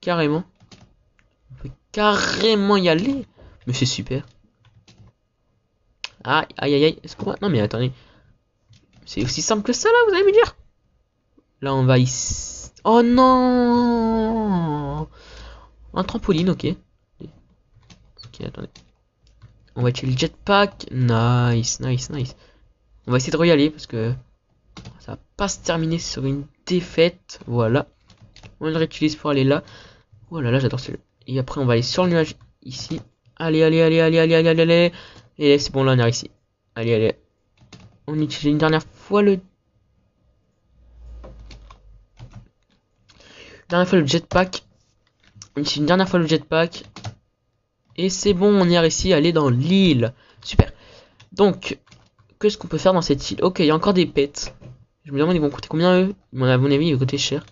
Carrément 0.00 0.44
carrément 1.92 2.76
y 2.76 2.88
aller. 2.88 3.26
Mais 3.66 3.72
c'est 3.72 3.86
super. 3.86 4.26
Aïe, 6.24 6.46
aïe, 6.58 6.74
aïe, 6.74 6.84
aïe. 6.84 6.98
Non, 7.42 7.48
mais 7.48 7.60
attendez. 7.60 7.92
C'est 9.06 9.22
aussi 9.22 9.42
simple 9.42 9.62
que 9.62 9.72
ça, 9.72 9.88
là, 9.88 9.94
vous 10.08 10.14
allez 10.14 10.24
me 10.24 10.32
dire? 10.32 10.56
Là, 11.62 11.74
on 11.74 11.84
va 11.84 11.98
ici. 11.98 12.70
Oh 12.84 13.02
non 13.02 15.08
Un 15.94 16.04
trampoline, 16.04 16.50
ok. 16.50 16.74
Attendez. 18.46 18.68
On 19.76 19.82
va 19.82 19.90
utiliser 19.90 20.14
le 20.14 20.20
jetpack. 20.20 20.86
Nice, 20.90 21.80
nice, 21.80 22.10
nice. 22.10 22.36
On 23.06 23.12
va 23.12 23.16
essayer 23.16 23.32
de 23.32 23.38
aller 23.38 23.70
parce 23.70 23.86
que 23.86 24.12
ça 24.98 25.12
va 25.12 25.18
pas 25.36 25.48
se 25.48 25.58
terminer 25.60 25.98
sur 25.98 26.24
une 26.26 26.44
défaite. 26.66 27.40
Voilà. 27.46 27.86
On 28.60 28.66
le 28.66 28.76
réutilise 28.76 29.16
pour 29.16 29.30
aller 29.30 29.44
là. 29.44 29.62
Oh 30.30 30.40
là 30.40 30.58
j'adore 30.58 30.80
ce 30.80 30.92
jeu. 30.92 31.00
Et 31.26 31.38
après, 31.38 31.60
on 31.60 31.66
va 31.66 31.74
aller 31.74 31.82
sur 31.82 32.04
le 32.04 32.10
nuage 32.10 32.34
ici. 32.62 33.00
Allez, 33.36 33.62
allez, 33.62 33.80
allez, 33.80 34.00
allez, 34.00 34.18
allez, 34.18 34.34
allez, 34.34 34.62
allez. 34.62 34.92
Et 35.38 35.58
c'est 35.58 35.72
bon, 35.72 35.84
là, 35.84 35.92
on 35.92 35.98
est 35.98 36.10
ici. 36.10 36.30
Allez, 36.74 36.94
allez. 36.94 37.14
on 38.06 38.18
utilise 38.20 38.52
une 38.52 38.58
dernière 38.58 38.82
fois 38.82 39.22
le... 39.22 39.40
dernière 43.68 43.88
fois 43.88 44.00
le 44.00 44.06
jetpack. 44.06 44.64
On 45.56 45.60
utilise 45.60 45.78
une 45.78 45.86
dernière 45.86 46.08
fois 46.08 46.18
le 46.18 46.26
jetpack. 46.26 46.84
Et 47.96 48.08
c'est 48.08 48.34
bon, 48.34 48.48
on 48.48 48.68
y 48.68 48.76
a 48.76 48.80
réussi 48.80 49.12
à 49.12 49.16
aller 49.16 49.32
dans 49.32 49.48
l'île. 49.50 50.12
Super. 50.42 50.72
Donc, 51.32 51.78
qu'est-ce 52.40 52.58
qu'on 52.58 52.68
peut 52.68 52.78
faire 52.78 52.92
dans 52.92 53.02
cette 53.02 53.30
île? 53.30 53.42
Ok, 53.42 53.58
il 53.60 53.66
y 53.66 53.70
a 53.70 53.74
encore 53.74 53.94
des 53.94 54.06
pets. 54.06 54.54
Je 55.04 55.12
me 55.12 55.18
demande, 55.18 55.34
ils 55.34 55.40
vont 55.40 55.50
coûter 55.50 55.68
combien 55.68 56.00
eux? 56.00 56.14
À 56.34 56.58
mon 56.58 56.70
avis, 56.70 56.86
ils 56.86 56.92
vont 56.92 56.98
coûter 56.98 57.18
cher. 57.18 57.44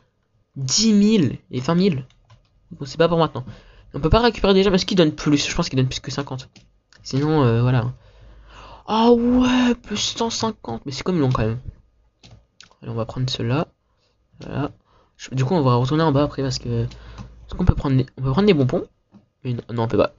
10 0.57 1.19
000 1.19 1.33
et 1.51 1.61
20 1.61 1.81
000. 1.81 1.97
Bon, 2.73 2.85
c'est 2.85 2.99
pas 2.99 3.09
pour 3.09 3.19
maintenant. 3.19 3.45
On 3.95 4.01
peut 4.01 4.11
pas 4.11 4.21
récupérer 4.21 4.55
déjà, 4.55 4.71
mais 4.71 4.79
ce 4.79 4.87
qu'ils 4.87 4.97
donnent 4.97 5.15
plus 5.15 5.49
Je 5.49 5.55
pense 5.55 5.69
qu'ils 5.69 5.77
donnent 5.77 5.89
plus 5.89 6.01
que 6.01 6.11
50. 6.11 6.49
Sinon, 7.03 7.43
euh, 7.45 7.63
voilà. 7.63 7.93
Ah 8.87 9.11
ouais, 9.11 9.75
plus 9.75 9.97
150. 9.97 10.85
Mais 10.85 10.93
c'est 10.93 11.03
comme 11.03 11.21
long 11.21 11.31
quand 11.31 11.43
même. 11.43 11.59
Allez, 12.83 12.91
on 12.91 12.95
va 12.95 13.07
prendre 13.07 13.29
cela. 13.31 13.69
Voilà. 14.41 14.71
Du 15.33 15.45
coup, 15.45 15.55
on 15.55 15.63
va 15.63 15.77
retourner 15.77 16.03
en 16.03 16.13
bas 16.13 16.25
après 16.25 16.43
parce 16.43 16.59
que. 16.59 16.85
Est-ce 16.85 17.55
qu'on 17.55 17.65
peut 17.65 17.75
prendre. 17.75 18.03
On 18.19 18.23
peut 18.23 18.31
prendre 18.31 18.47
des 18.47 18.55
bonbons 18.55 18.87
Mais 19.45 19.55
non, 19.55 19.85
on 19.85 19.89
peut 19.89 19.97
pas. 19.97 20.15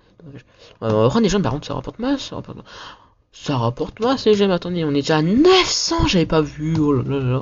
On 0.81 0.87
va 0.87 1.09
prendre 1.09 1.23
des 1.23 1.29
gemmes, 1.29 1.41
par 1.41 1.53
contre, 1.53 1.67
ça 1.67 1.73
rapporte 1.73 1.99
masse. 1.99 2.21
Ça 2.21 2.35
rapporte, 2.35 2.59
ça 3.31 3.57
rapporte 3.57 3.99
masse 3.99 4.25
les 4.25 4.33
gemmes. 4.33 4.51
Attendez, 4.51 4.83
on 4.83 4.91
est 4.91 5.01
déjà 5.01 5.17
à 5.17 5.21
900. 5.21 6.07
J'avais 6.07 6.25
pas 6.25 6.41
vu. 6.41 6.77
Oh 6.79 6.93
là 6.93 7.03
là 7.03 7.19
là. 7.19 7.41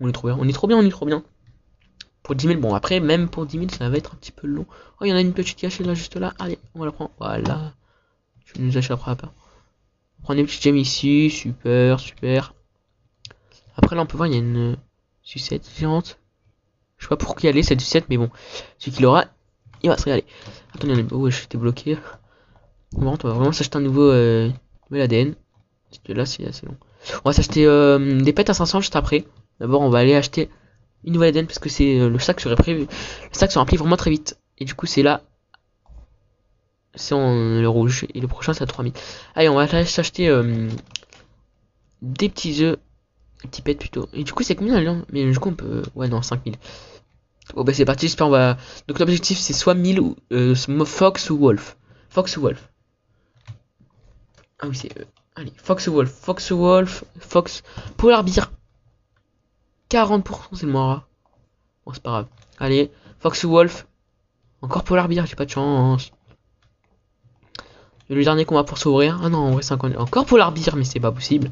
On 0.00 0.08
est 0.08 0.12
trop 0.12 0.28
bien. 0.28 0.36
On 0.40 0.48
est 0.48 0.52
trop 0.52 0.66
bien, 0.66 0.76
on 0.76 0.82
est 0.82 0.90
trop 0.90 1.06
bien. 1.06 1.22
Pour 2.22 2.34
10 2.34 2.46
000, 2.46 2.60
bon 2.60 2.74
après, 2.74 3.00
même 3.00 3.28
pour 3.28 3.46
10 3.46 3.58
000, 3.58 3.70
ça 3.70 3.88
va 3.88 3.96
être 3.96 4.12
un 4.14 4.16
petit 4.16 4.32
peu 4.32 4.46
long. 4.46 4.66
Oh, 5.00 5.04
il 5.04 5.08
y 5.08 5.12
en 5.12 5.16
a 5.16 5.20
une 5.20 5.32
petite 5.32 5.58
cachée 5.58 5.84
là, 5.84 5.94
juste 5.94 6.16
là. 6.16 6.34
Allez, 6.38 6.58
on 6.74 6.80
va 6.80 6.86
la 6.86 6.92
prendre. 6.92 7.10
Voilà. 7.18 7.72
Je 8.44 8.60
nous 8.60 8.76
achèterai 8.76 9.10
après. 9.10 9.28
On 10.20 10.22
prend 10.24 10.34
des 10.34 10.44
petites 10.44 10.62
gemmes 10.62 10.76
ici. 10.76 11.30
Super, 11.30 12.00
super. 12.00 12.54
Après 13.76 13.96
là, 13.96 14.02
on 14.02 14.06
peut 14.06 14.16
voir, 14.16 14.26
il 14.26 14.32
y 14.34 14.36
a 14.36 14.40
une 14.40 14.76
sucette 15.22 15.68
géante. 15.78 16.18
Je 16.98 17.04
sais 17.04 17.08
pas 17.08 17.16
pour 17.16 17.36
qui 17.36 17.46
aller 17.46 17.62
cette 17.62 17.80
sucette, 17.80 18.06
mais 18.08 18.18
bon. 18.18 18.28
Celui 18.78 18.96
qui 18.96 19.02
l'aura, 19.02 19.26
il 19.82 19.90
va 19.90 19.96
se 19.96 20.04
régaler. 20.04 20.24
Attendez, 20.74 21.02
ouais, 21.02 21.30
j'étais 21.30 21.58
bloqué. 21.58 21.98
Bon, 22.92 23.16
on 23.22 23.28
va 23.28 23.34
vraiment 23.34 23.52
s'acheter 23.52 23.76
un 23.76 23.80
nouveau, 23.80 24.10
euh, 24.10 24.50
nouvel 24.90 25.02
ADN. 25.02 25.34
Parce 25.90 26.02
que 26.04 26.12
là, 26.12 26.26
c'est 26.26 26.46
assez 26.46 26.66
long. 26.66 26.76
On 27.24 27.28
va 27.28 27.32
s'acheter 27.32 27.66
euh, 27.66 28.20
des 28.20 28.32
pets 28.32 28.48
à 28.50 28.54
500 28.54 28.80
juste 28.80 28.96
après. 28.96 29.24
D'abord, 29.60 29.80
on 29.80 29.90
va 29.90 29.98
aller 29.98 30.14
acheter 30.14 30.50
une 31.04 31.14
nouvelle 31.14 31.30
ADN 31.30 31.46
parce 31.46 31.58
que 31.58 31.68
c'est 31.68 31.98
euh, 31.98 32.08
le 32.08 32.18
sac 32.18 32.40
serait 32.40 32.56
prévu. 32.56 32.82
Le 32.82 32.86
sac 33.32 33.52
se 33.52 33.58
remplit 33.58 33.76
vraiment 33.76 33.96
très 33.96 34.10
vite. 34.10 34.38
Et 34.58 34.64
du 34.64 34.74
coup, 34.74 34.86
c'est 34.86 35.02
là. 35.02 35.22
C'est 36.94 37.14
en 37.14 37.60
le 37.60 37.68
rouge. 37.68 38.06
Et 38.14 38.20
le 38.20 38.28
prochain, 38.28 38.54
c'est 38.54 38.62
à 38.62 38.66
3000. 38.66 38.92
Allez, 39.34 39.48
on 39.48 39.54
va 39.54 39.84
s'acheter 39.84 40.28
des 42.02 42.28
petits 42.28 42.64
œufs. 42.64 42.78
Des 43.42 43.48
petits 43.48 43.62
pets 43.62 43.78
plutôt. 43.78 44.08
Et 44.12 44.24
du 44.24 44.32
coup, 44.32 44.42
c'est 44.42 44.56
combien 44.56 44.80
là? 44.80 44.96
Mais 45.12 45.30
du 45.30 45.38
coup, 45.38 45.50
on 45.50 45.54
peut. 45.54 45.82
Ouais, 45.94 46.08
non, 46.08 46.22
5000. 46.22 46.56
Bon, 47.54 47.64
bah, 47.64 47.72
c'est 47.72 47.84
parti. 47.84 48.06
J'espère 48.06 48.28
on 48.28 48.30
va. 48.30 48.56
Donc, 48.86 48.98
l'objectif, 48.98 49.38
c'est 49.38 49.52
soit 49.52 49.74
1000 49.74 50.00
ou 50.00 50.16
euh, 50.32 50.54
Fox 50.84 51.30
ou 51.30 51.38
Wolf. 51.38 51.76
Fox 52.08 52.36
ou 52.36 52.42
Wolf. 52.42 52.70
Ah 54.60 54.66
oui, 54.68 54.76
c'est. 54.76 54.90
allez, 55.36 55.52
Fox 55.56 55.86
ou 55.86 55.92
Wolf. 55.92 56.10
Fox 56.10 56.50
ou 56.50 56.58
Wolf. 56.58 57.04
Fox. 57.20 57.62
Polar 57.96 58.24
Beer. 58.24 58.50
40% 59.90 60.22
c'est 60.52 60.66
le 60.66 60.72
moins. 60.72 61.04
Bon, 61.86 61.92
c'est 61.92 62.02
pas 62.02 62.10
grave. 62.10 62.26
Allez, 62.58 62.90
Fox 63.20 63.44
Wolf. 63.44 63.86
Encore 64.60 64.84
Polar 64.84 65.08
Beer, 65.08 65.24
j'ai 65.26 65.36
pas 65.36 65.44
de 65.44 65.50
chance. 65.50 66.10
Le 68.10 68.22
dernier 68.24 68.44
combat 68.44 68.64
pour 68.64 68.78
s'ouvrir. 68.78 69.20
Ah 69.22 69.28
non, 69.28 69.38
en 69.38 69.50
vrai, 69.52 69.62
50. 69.62 69.96
Encore 69.96 70.26
Polar 70.26 70.52
Beer, 70.52 70.74
mais 70.76 70.84
c'est 70.84 71.00
pas 71.00 71.12
possible. 71.12 71.50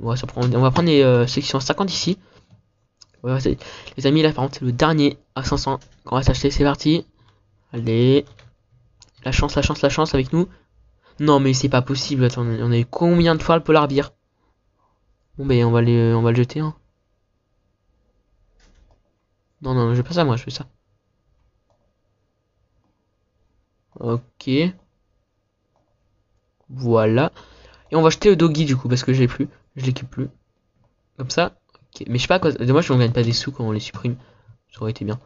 On 0.00 0.12
va, 0.12 0.14
on 0.36 0.60
va 0.60 0.70
prendre 0.70 0.88
les, 0.88 1.02
euh, 1.02 1.24
à 1.24 1.60
50 1.60 1.92
ici. 1.92 2.18
Les 3.24 4.06
amis, 4.06 4.22
là, 4.22 4.32
par 4.32 4.44
contre, 4.44 4.58
c'est 4.58 4.64
le 4.64 4.72
dernier 4.72 5.18
à 5.34 5.42
500 5.42 5.80
qu'on 6.04 6.16
va 6.16 6.22
s'acheter. 6.22 6.50
C'est 6.50 6.64
parti. 6.64 7.06
Allez. 7.72 8.24
La 9.24 9.32
chance, 9.32 9.54
la 9.54 9.62
chance, 9.62 9.80
la 9.82 9.88
chance 9.88 10.14
avec 10.14 10.32
nous. 10.32 10.48
Non, 11.20 11.40
mais 11.40 11.54
c'est 11.54 11.68
pas 11.68 11.82
possible. 11.82 12.24
Attends, 12.24 12.42
on 12.44 12.72
a 12.72 12.78
eu 12.78 12.84
combien 12.84 13.34
de 13.34 13.42
fois 13.42 13.56
le 13.56 13.62
Polar 13.62 13.88
Beer 13.88 14.10
Bon, 15.38 15.46
ben, 15.46 15.64
on 15.64 15.70
va, 15.70 15.80
les, 15.80 16.12
on 16.14 16.22
va 16.22 16.30
le 16.30 16.36
jeter. 16.36 16.60
Hein. 16.60 16.74
Non, 19.62 19.74
non, 19.74 19.90
je 19.94 19.96
fais 19.96 20.08
pas 20.08 20.14
ça, 20.14 20.24
moi, 20.24 20.36
je 20.36 20.44
fais 20.44 20.50
ça. 20.50 20.66
Ok. 23.98 24.50
Voilà. 26.68 27.32
Et 27.90 27.96
on 27.96 28.02
va 28.02 28.08
acheter 28.08 28.28
le 28.28 28.36
doggy, 28.36 28.64
du 28.64 28.76
coup, 28.76 28.88
parce 28.88 29.02
que 29.02 29.12
je 29.12 29.20
l'ai 29.20 29.28
plus. 29.28 29.48
Je 29.76 29.86
l'équipe 29.86 30.08
plus. 30.10 30.28
Comme 31.16 31.30
ça. 31.30 31.56
Mais 32.08 32.18
je 32.18 32.22
sais 32.22 32.28
pas 32.28 32.38
quoi. 32.38 32.52
Dommage 32.52 32.90
on 32.90 32.98
gagne 32.98 33.12
pas 33.12 33.22
des 33.22 33.32
sous 33.32 33.52
quand 33.52 33.64
on 33.64 33.72
les 33.72 33.80
supprime. 33.80 34.16
Ça 34.72 34.82
aurait 34.82 34.90
été 34.90 35.04
bien. 35.04 35.18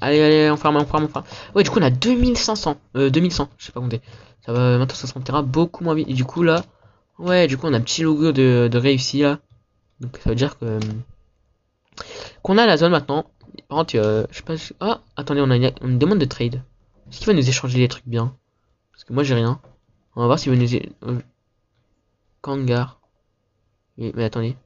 Allez, 0.00 0.20
allez, 0.20 0.50
on 0.50 0.56
ferme, 0.56 0.76
on 0.76 0.84
ferme, 0.84 1.04
on 1.04 1.08
ferme. 1.08 1.24
Ouais, 1.54 1.62
du 1.62 1.70
coup, 1.70 1.78
on 1.78 1.82
a 1.82 1.90
2500. 1.90 2.76
Euh, 2.96 3.10
2100. 3.10 3.48
Je 3.58 3.66
sais 3.66 3.72
pas 3.72 3.80
compter. 3.80 4.00
Ça 4.44 4.52
va, 4.52 4.78
maintenant, 4.78 4.94
ça 4.94 5.06
se 5.06 5.42
beaucoup 5.42 5.82
moins 5.82 5.94
vite. 5.94 6.08
Et 6.08 6.12
du 6.12 6.24
coup, 6.24 6.42
là. 6.42 6.62
Ouais, 7.18 7.46
du 7.46 7.56
coup, 7.56 7.66
on 7.66 7.72
a 7.72 7.78
un 7.78 7.80
petit 7.80 8.02
logo 8.02 8.32
de, 8.32 8.68
de 8.70 8.78
réussi, 8.78 9.20
là. 9.20 9.38
Donc, 10.00 10.18
ça 10.22 10.30
veut 10.30 10.36
dire 10.36 10.58
que. 10.58 10.78
Qu'on 12.42 12.58
a 12.58 12.66
la 12.66 12.76
zone 12.76 12.92
maintenant. 12.92 13.24
Par 13.68 13.78
contre, 13.78 13.96
euh, 13.96 14.26
je 14.30 14.36
sais 14.36 14.42
pas. 14.42 14.54
Ah, 14.80 15.00
attendez, 15.16 15.40
on 15.40 15.50
a 15.50 15.56
une, 15.56 15.98
demande 15.98 16.18
de 16.18 16.24
trade. 16.24 16.62
Est-ce 17.10 17.18
qu'il 17.18 17.26
va 17.26 17.32
nous 17.32 17.48
échanger 17.48 17.78
les 17.78 17.88
trucs 17.88 18.06
bien? 18.06 18.36
Parce 18.92 19.04
que 19.04 19.12
moi, 19.12 19.22
j'ai 19.22 19.34
rien. 19.34 19.60
On 20.16 20.20
va 20.20 20.26
voir 20.26 20.38
s'il 20.38 20.52
va 20.52 20.58
nous. 20.58 20.68
Euh, 21.04 21.20
Kangar. 22.42 23.00
Mais, 23.96 24.12
mais 24.14 24.24
attendez. 24.24 24.56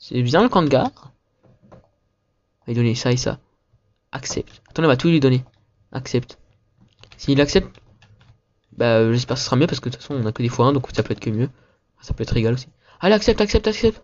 C'est 0.00 0.22
bien 0.22 0.42
le 0.42 0.48
Kangar 0.48 1.12
Il 2.66 2.68
va 2.68 2.74
donner 2.74 2.94
ça 2.94 3.12
et 3.12 3.16
ça. 3.16 3.38
Accepte. 4.10 4.62
Attendez, 4.68 4.86
on 4.86 4.90
va 4.90 4.96
tout 4.96 5.08
lui 5.08 5.20
donner. 5.20 5.44
Accepte. 5.92 6.38
S'il 7.18 7.40
accepte, 7.40 7.80
bah 8.72 9.12
j'espère 9.12 9.34
que 9.34 9.40
ce 9.40 9.44
sera 9.44 9.56
mieux 9.56 9.66
parce 9.66 9.78
que 9.78 9.90
de 9.90 9.94
toute 9.94 10.02
façon 10.02 10.14
on 10.14 10.26
a 10.26 10.32
que 10.32 10.42
des 10.42 10.48
fois 10.48 10.66
1 10.66 10.72
donc 10.72 10.88
ça 10.92 11.02
peut 11.02 11.12
être 11.12 11.20
que 11.20 11.30
mieux. 11.30 11.50
Ça 12.00 12.14
peut 12.14 12.22
être 12.22 12.34
égal 12.34 12.54
aussi. 12.54 12.68
Allez, 12.98 13.14
accepte, 13.14 13.42
accepte, 13.42 13.68
accepte. 13.68 14.02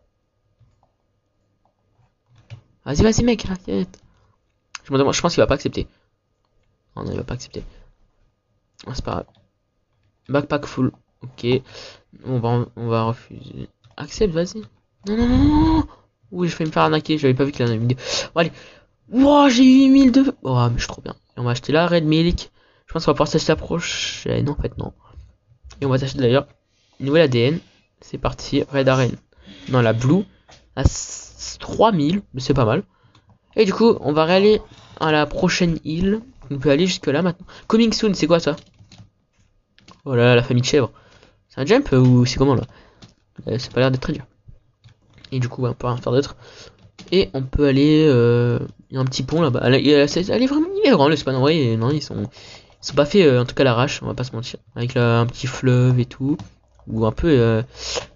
Vas-y, 2.84 3.02
vas-y, 3.02 3.24
mec, 3.24 3.46
arrête. 3.46 3.98
Je 4.84 4.94
je 4.94 5.20
pense 5.20 5.34
qu'il 5.34 5.42
va 5.42 5.46
pas 5.46 5.54
accepter. 5.54 5.88
Non, 6.94 7.04
non, 7.04 7.10
il 7.10 7.16
va 7.16 7.24
pas 7.24 7.34
accepter. 7.34 7.64
Ah, 8.86 8.94
c'est 8.94 9.04
pas 9.04 9.12
grave. 9.12 9.26
Backpack 10.28 10.66
full. 10.66 10.92
Ok. 11.22 11.46
On 12.24 12.38
va, 12.38 12.66
on 12.76 12.88
va 12.88 13.04
refuser. 13.04 13.68
Accepte, 13.96 14.34
vas-y. 14.34 14.62
Non, 15.06 15.16
non, 15.16 15.28
non, 15.28 15.38
non. 15.38 15.86
Oui, 16.32 16.48
je 16.48 16.56
vais 16.56 16.64
me 16.64 16.70
faire 16.70 16.82
arnaquer. 16.82 17.18
J'avais 17.18 17.34
pas 17.34 17.44
vu 17.44 17.52
qu'il 17.52 17.64
y 17.64 17.68
en 17.68 17.72
avait 17.72 17.80
une. 17.80 17.88
Bon, 17.88 17.96
allez. 18.36 18.52
Wow, 19.10 19.48
j'ai 19.48 19.64
8002. 19.86 20.34
Oh, 20.42 20.56
mais 20.68 20.75
je 20.76 20.78
suis 20.80 20.88
trop 20.88 21.02
bien. 21.02 21.14
Et 21.36 21.40
on 21.40 21.44
va 21.44 21.52
acheter 21.52 21.72
la 21.72 21.86
Red 21.86 22.04
Milk. 22.04 22.50
Je 22.86 22.92
pense 22.92 23.04
qu'on 23.04 23.10
va 23.12 23.14
pouvoir 23.14 23.28
s'acheter 23.28 23.52
la 23.52 23.56
prochaine. 23.56 24.48
En 24.48 24.56
fait, 24.56 24.76
non. 24.78 24.92
Et 25.80 25.86
on 25.86 25.90
va 25.90 25.98
s'acheter 25.98 26.18
d'ailleurs 26.18 26.46
une 26.98 27.06
nouvelle 27.06 27.22
ADN. 27.22 27.60
C'est 28.00 28.18
parti. 28.18 28.62
Red 28.72 28.88
Arena. 28.88 29.16
Non, 29.68 29.80
la 29.80 29.92
Blue. 29.92 30.25
La 30.76 30.84
3000, 31.60 32.22
mais 32.34 32.40
c'est 32.40 32.54
pas 32.54 32.64
mal. 32.64 32.82
Et 33.54 33.64
du 33.64 33.72
coup, 33.72 33.96
on 34.00 34.12
va 34.12 34.25
aller 34.25 34.60
à 35.00 35.12
la 35.12 35.26
prochaine 35.26 35.78
île. 35.84 36.20
On 36.50 36.58
peut 36.58 36.70
aller 36.70 36.86
jusque 36.86 37.06
là 37.06 37.22
maintenant. 37.22 37.46
Coming 37.66 37.92
soon, 37.92 38.14
c'est 38.14 38.26
quoi 38.26 38.40
ça? 38.40 38.56
Oh 40.04 40.14
là 40.14 40.25
là, 40.25 40.34
la 40.36 40.42
famille 40.42 40.60
de 40.62 40.66
chèvres. 40.66 40.92
C'est 41.48 41.60
un 41.60 41.66
jump 41.66 41.90
ou 41.92 42.26
c'est 42.26 42.36
comment 42.38 42.54
là? 42.54 42.64
Euh, 43.48 43.56
C'est 43.58 43.72
pas 43.72 43.80
l'air 43.80 43.90
d'être 43.90 44.02
très 44.02 44.12
dur. 44.12 44.25
Et 45.33 45.40
du 45.40 45.49
coup, 45.49 45.66
on 45.66 45.75
peut 45.75 45.87
rien 45.87 45.97
faire 45.97 46.12
d'autre. 46.12 46.37
Et 47.12 47.30
on 47.35 47.42
peut 47.42 47.66
aller. 47.66 48.06
Euh, 48.09 48.59
il 48.90 48.95
y 48.95 48.99
a 48.99 49.00
un 49.00 49.04
petit 49.04 49.23
pont 49.23 49.42
là-bas. 49.42 49.61
Elle, 49.64 49.75
est 49.75 50.47
vraiment 50.47 50.68
il 50.83 50.88
est 50.88 50.90
grand 50.90 51.09
le 51.09 51.16
span. 51.16 51.38
vrai, 51.40 51.76
non, 51.76 51.90
ils 51.90 52.02
sont, 52.02 52.23
ils 52.23 52.87
sont 52.87 52.95
pas 52.95 53.04
faits 53.04 53.26
euh, 53.26 53.42
en 53.42 53.45
tout 53.45 53.54
cas 53.54 53.64
l'arrache, 53.64 54.02
on 54.02 54.06
va 54.06 54.14
pas 54.14 54.25
se 54.25 54.33
mentir. 54.33 54.59
Avec 54.75 54.97
un 54.97 55.26
petit 55.26 55.47
fleuve 55.47 55.99
et 56.00 56.06
tout. 56.06 56.37
Ou 56.88 57.04
un 57.04 57.12
peu. 57.12 57.62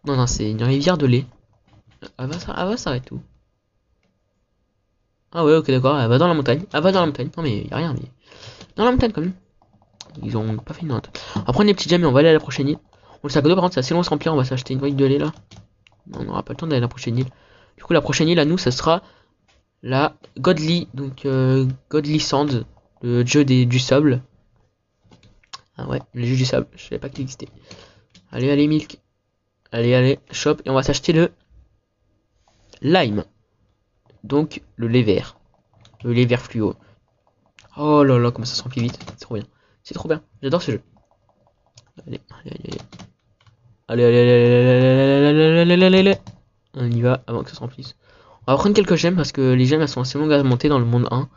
Non, 0.07 0.17
non, 0.17 0.27
c'est 0.27 0.51
une 0.51 0.63
rivière 0.63 0.97
de 0.97 1.07
lait. 1.07 1.27
Elle 2.19 2.29
va, 2.29 2.77
s'arrêter 2.77 3.13
où 3.13 3.21
Ah 5.33 5.45
ouais, 5.45 5.55
ok, 5.57 5.67
d'accord, 5.71 5.99
elle 5.99 6.09
va 6.09 6.19
dans 6.19 6.29
la 6.29 6.35
montagne. 6.35 6.63
Elle 6.73 6.83
va 6.83 6.93
dans 6.93 7.01
la 7.01 7.07
montagne. 7.07 7.29
Non, 7.37 7.43
mais 7.43 7.67
y 7.71 7.73
a 7.73 7.77
rien, 7.77 7.95
mais. 7.95 8.09
Dans 8.77 8.85
la 8.85 8.93
montagne 8.93 9.13
quand 9.13 9.21
même. 9.21 9.35
Ils 10.23 10.37
ont 10.37 10.57
pas 10.57 10.75
fait 10.75 10.83
une 10.83 10.89
note. 10.89 11.11
On 11.37 11.41
va 11.41 11.53
prendre 11.53 11.67
les 11.67 11.75
petits 11.75 11.89
gemmes 11.89 12.03
et 12.03 12.07
on 12.07 12.13
va 12.13 12.21
aller 12.21 12.29
à 12.31 12.33
la 12.33 12.41
prochaine 12.41 12.69
île. 12.69 12.79
On 13.23 13.29
le 13.29 13.31
sac 13.31 13.45
d'eau, 13.45 13.55
par 13.55 13.63
contre, 13.63 13.75
c'est 13.75 13.81
assez 13.81 13.95
long 13.95 14.01
à 14.01 14.05
se 14.05 14.11
remplir. 14.11 14.33
On 14.33 14.37
va 14.37 14.45
s'acheter 14.45 14.73
une 14.73 14.81
brique 14.81 14.97
de 14.97 15.05
lait 15.05 15.19
là. 15.19 15.33
On 16.13 16.25
n'aura 16.25 16.43
pas 16.43 16.53
le 16.53 16.57
temps 16.57 16.67
d'aller 16.67 16.79
à 16.79 16.81
la 16.81 16.89
prochaine 16.89 17.19
île. 17.19 17.29
Du 17.77 17.85
coup, 17.85 17.93
la 17.93 18.01
prochaine 18.01 18.29
île 18.29 18.39
à 18.39 18.45
nous, 18.45 18.59
ça 18.59 18.71
sera 18.71 19.03
la 19.83 20.17
Godly. 20.39 20.89
Donc, 20.95 21.25
euh, 21.25 21.67
Godly 21.89 22.21
Sand, 22.21 22.67
le 23.03 23.25
jeu 23.25 23.45
du 23.45 23.79
sable. 23.79 24.23
Ah 25.77 25.89
ouais, 25.89 26.01
le 26.13 26.25
jeu 26.25 26.37
du 26.37 26.45
sable. 26.45 26.67
Je 26.77 26.85
savais 26.85 26.99
pas 26.99 27.09
qu'il 27.09 27.23
existait. 27.23 27.49
Allez, 28.33 28.51
allez, 28.51 28.67
Milk. 28.67 29.01
Allez, 29.73 29.95
allez, 29.95 30.19
shop. 30.31 30.57
Et 30.65 30.71
on 30.71 30.75
va 30.75 30.83
s'acheter 30.83 31.13
le 31.13 31.33
lime. 32.83 33.25
Donc 34.25 34.63
le 34.77 34.89
lait 34.89 35.03
vert. 35.03 35.39
Le 36.05 36.13
lait 36.13 36.27
vert 36.27 36.43
fluo. 36.43 36.75
Oh 37.77 38.03
là 38.05 38.19
là, 38.19 38.31
comment 38.31 38.45
ça 38.45 38.63
se 38.63 38.69
vite. 38.69 38.99
C'est 39.07 39.21
trop 39.21 39.35
bien. 39.35 39.45
C'est 39.83 39.95
trop 39.95 40.09
bien. 40.09 40.23
J'adore 40.43 40.63
ce 40.63 40.73
jeu. 40.73 40.83
Allez, 42.07 42.21
allez. 42.45 42.51
Allez, 42.51 42.79
allez, 43.91 44.05
allez, 44.05 44.19
allez, 44.19 45.63
allez, 45.63 45.73
allez, 45.73 45.85
allez, 45.85 45.99
allez. 45.99 46.17
On 46.75 46.91
y 46.91 47.01
va 47.01 47.23
avant 47.27 47.43
que 47.43 47.51
ça 47.51 47.57
se 47.57 47.61
remplisse. 47.61 47.97
On 48.47 48.53
va 48.53 48.59
prendre 48.59 48.75
quelques 48.75 48.97
gemmes 48.97 49.17
parce 49.17 49.33
que 49.33 49.53
les 49.53 49.67
gemmes 49.67 49.83
elles 49.83 49.89
sont 49.89 50.01
assez 50.01 50.19
longues 50.19 50.33
à 50.33 50.43
monter 50.43 50.69
dans 50.69 50.79
le 50.79 50.85
monde 50.85 51.09
1. 51.11 51.29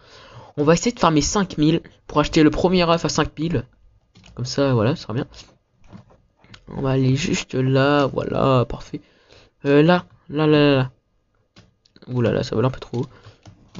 On 0.57 0.63
va 0.63 0.73
essayer 0.73 0.91
de 0.91 0.99
farmer 0.99 1.21
5000 1.21 1.81
pour 2.05 2.19
acheter 2.19 2.43
le 2.43 2.51
premier 2.51 2.83
œuf 2.83 3.05
à 3.05 3.09
5000. 3.09 3.65
Comme 4.35 4.45
ça, 4.45 4.73
voilà, 4.73 4.95
ça 4.95 5.03
sera 5.03 5.13
bien. 5.13 5.27
On 6.69 6.81
va 6.81 6.91
aller 6.91 7.15
juste 7.15 7.55
là, 7.55 8.05
voilà, 8.07 8.65
parfait. 8.65 9.01
Euh, 9.65 9.81
là, 9.81 10.05
là, 10.29 10.47
là, 10.47 10.59
là, 10.59 10.75
là. 10.75 10.91
Ouh 12.07 12.21
là 12.21 12.31
là, 12.31 12.43
ça 12.43 12.55
vole 12.55 12.65
un 12.65 12.69
peu 12.69 12.79
trop 12.79 12.99
haut. 12.99 13.07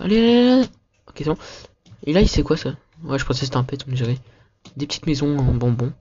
Allez, 0.02 0.18
allez, 0.18 0.52
allez. 0.52 0.66
Ok, 1.08 1.16
c'est 1.18 1.26
bon. 1.26 1.38
Et 2.06 2.14
là, 2.14 2.22
il 2.22 2.30
sait 2.30 2.44
quoi 2.44 2.58
ça 2.58 2.76
Ouais, 3.04 3.20
je 3.20 3.26
pensais 3.26 3.42
que 3.42 3.46
c'était 3.46 3.58
un 3.58 3.64
pet, 3.64 3.84
on 3.88 3.92
dirait. 3.92 4.18
Des 4.78 4.88
petites 4.88 5.06
maisons 5.06 5.38
en 5.38 5.54
bonbons. 5.54 5.94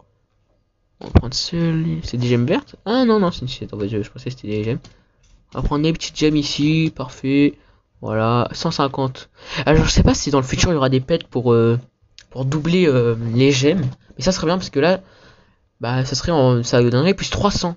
On 1.03 1.07
va 1.07 1.13
prendre 1.13 1.35
celui. 1.35 2.01
C'est 2.05 2.17
des 2.17 2.29
gemmes 2.29 2.47
vertes? 2.47 2.77
Ah 2.85 3.05
non, 3.05 3.19
non, 3.19 3.31
c'est 3.31 3.43
une 3.43 3.49
sucette. 3.49 3.71
Je 3.73 4.11
pensais 4.11 4.31
que 4.31 4.37
c'était 4.37 4.49
des 4.49 4.65
gemmes. 4.65 4.79
On 5.55 5.61
va 5.61 5.67
prendre 5.67 5.83
des 5.83 5.93
petites 5.93 6.17
gemmes 6.17 6.37
ici, 6.37 6.93
parfait. 6.95 7.59
Voilà, 8.01 8.49
150. 8.53 9.29
Alors 9.65 9.85
je 9.85 9.91
sais 9.91 10.03
pas 10.03 10.15
si 10.15 10.31
dans 10.31 10.41
le 10.41 10.45
futur 10.45 10.71
il 10.71 10.75
y 10.75 10.77
aura 10.77 10.89
des 10.89 11.01
pets 11.01 11.25
pour 11.25 11.53
euh, 11.53 11.79
pour 12.31 12.45
doubler 12.45 12.87
euh, 12.89 13.15
les 13.33 13.53
gemmes, 13.53 13.85
mais 14.17 14.25
ça 14.25 14.33
serait 14.33 14.47
bien 14.47 14.57
parce 14.59 14.71
que 14.71 14.81
là, 14.81 15.01
bah 15.81 16.05
ça 16.05 16.17
serait 16.17 16.33
en, 16.33 16.65
ça 16.65 16.83
donnerait 16.83 17.15
plus 17.15 17.31
300. 17.31 17.77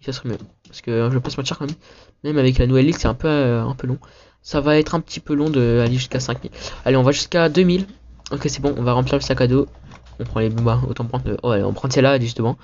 ça 0.00 0.12
serait 0.12 0.30
mieux 0.30 0.38
parce 0.66 0.80
que 0.80 1.08
je 1.08 1.14
vais 1.14 1.20
pas 1.20 1.30
se 1.30 1.36
mentir 1.36 1.56
quand 1.56 1.66
même. 1.66 1.76
Même 2.24 2.36
avec 2.36 2.58
la 2.58 2.66
nouvelle 2.66 2.86
ligue 2.86 2.96
c'est 2.98 3.06
un 3.06 3.14
peu 3.14 3.28
euh, 3.28 3.64
un 3.64 3.74
peu 3.76 3.86
long. 3.86 3.98
Ça 4.42 4.60
va 4.60 4.76
être 4.76 4.96
un 4.96 5.00
petit 5.00 5.20
peu 5.20 5.34
long 5.34 5.50
de 5.50 5.82
aller 5.84 5.94
jusqu'à 5.94 6.18
5000. 6.18 6.50
Allez, 6.84 6.96
on 6.96 7.02
va 7.04 7.12
jusqu'à 7.12 7.48
2000. 7.48 7.86
Ok, 8.32 8.42
c'est 8.46 8.60
bon, 8.60 8.74
on 8.76 8.82
va 8.82 8.92
remplir 8.92 9.14
le 9.14 9.20
sac 9.20 9.40
à 9.40 9.46
dos. 9.46 9.68
On 10.20 10.24
prend 10.24 10.40
les 10.40 10.50
bah, 10.50 10.80
autant 10.88 11.04
prendre 11.04 11.36
oh, 11.42 11.52
on 11.52 11.72
prend 11.72 11.88
celle-là 11.90 12.18
justement. 12.18 12.56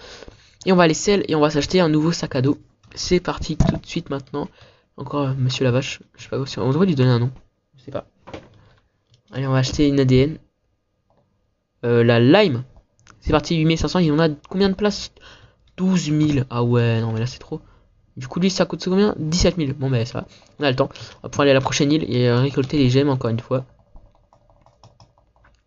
Et 0.67 0.73
on 0.73 0.77
va 0.77 0.85
aller 0.85 0.95
celle 0.95 1.25
et 1.29 1.35
on 1.35 1.41
va 1.41 1.51
s'acheter 1.51 1.81
un 1.81 1.89
nouveau 1.89 2.13
sac 2.13 2.37
à 2.37 2.43
dos. 2.43 2.59
C'est 2.95 3.21
parti 3.21 3.57
tout 3.57 3.77
de 3.77 3.87
suite 3.87 4.11
maintenant. 4.11 4.49
Encore 4.97 5.29
euh, 5.29 5.35
Monsieur 5.37 5.65
la 5.65 5.71
Vache. 5.71 6.01
Je 6.17 6.23
sais 6.23 6.29
pas 6.29 6.45
si 6.47 6.59
on 6.59 6.69
devrait 6.69 6.87
lui 6.87 6.95
donner 6.95 7.11
un 7.11 7.19
nom. 7.19 7.31
Je 7.77 7.85
sais 7.85 7.91
pas. 7.91 8.07
Allez, 9.33 9.47
on 9.47 9.53
va 9.53 9.59
acheter 9.59 9.89
une 9.89 10.01
ADN. 10.01 10.39
Euh, 11.85 12.05
la 12.05 12.21
Lime. 12.21 12.65
C'est 13.21 13.33
parti, 13.33 13.57
8500. 13.57 13.99
Il 14.01 14.13
en 14.13 14.19
a 14.19 14.29
combien 14.49 14.69
de 14.69 14.75
places? 14.75 15.13
12 15.77 16.13
000. 16.13 16.47
Ah 16.51 16.63
ouais, 16.63 17.01
non, 17.01 17.13
mais 17.13 17.21
là 17.21 17.27
c'est 17.27 17.41
trop. 17.41 17.61
Du 18.17 18.29
coup, 18.29 18.39
lui, 18.39 18.49
ça 18.49 18.65
coûte 18.65 18.85
combien? 18.85 19.15
17 19.19 19.57
000. 19.57 19.73
Bon, 19.77 19.91
ben 19.91 20.07
ça 20.07 20.21
va. 20.21 20.27
On 20.61 20.65
a 20.65 20.71
le 20.71 20.77
temps. 20.77 20.89
On 21.19 21.23
va 21.25 21.29
pouvoir 21.29 21.43
aller 21.43 21.51
à 21.51 21.55
la 21.55 21.61
prochaine 21.61 21.91
île 21.91 22.05
et 22.09 22.31
récolter 22.33 22.79
les 22.79 22.91
gemmes 22.91 23.09
encore 23.09 23.31
une 23.31 23.41
fois. 23.41 23.65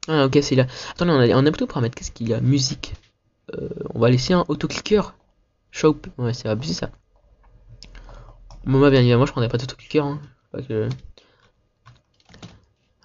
Ah, 0.07 0.25
ok, 0.25 0.39
c'est 0.41 0.55
là. 0.55 0.67
Attendez, 0.91 1.11
on 1.11 1.19
a, 1.19 1.41
on 1.41 1.45
a 1.45 1.51
plutôt 1.51 1.79
mettre 1.79 1.95
qu'est-ce 1.95 2.11
qu'il 2.11 2.29
y 2.29 2.33
a? 2.33 2.39
Musique. 2.41 2.93
on 3.93 3.99
va 3.99 4.09
laisser 4.09 4.33
un 4.33 4.45
autoclicker. 4.47 5.01
Shop. 5.71 5.97
Ouais, 6.17 6.33
c'est 6.33 6.47
abusé 6.47 6.73
ça. 6.73 6.89
Moi, 8.65 8.89
bien 8.89 8.99
évidemment, 8.99 9.25
je 9.25 9.31
prendrais 9.31 9.49
pas 9.49 9.57
tout 9.57 9.75
cliqueur. 9.75 10.05
Hein. 10.05 10.19
Que... 10.67 10.89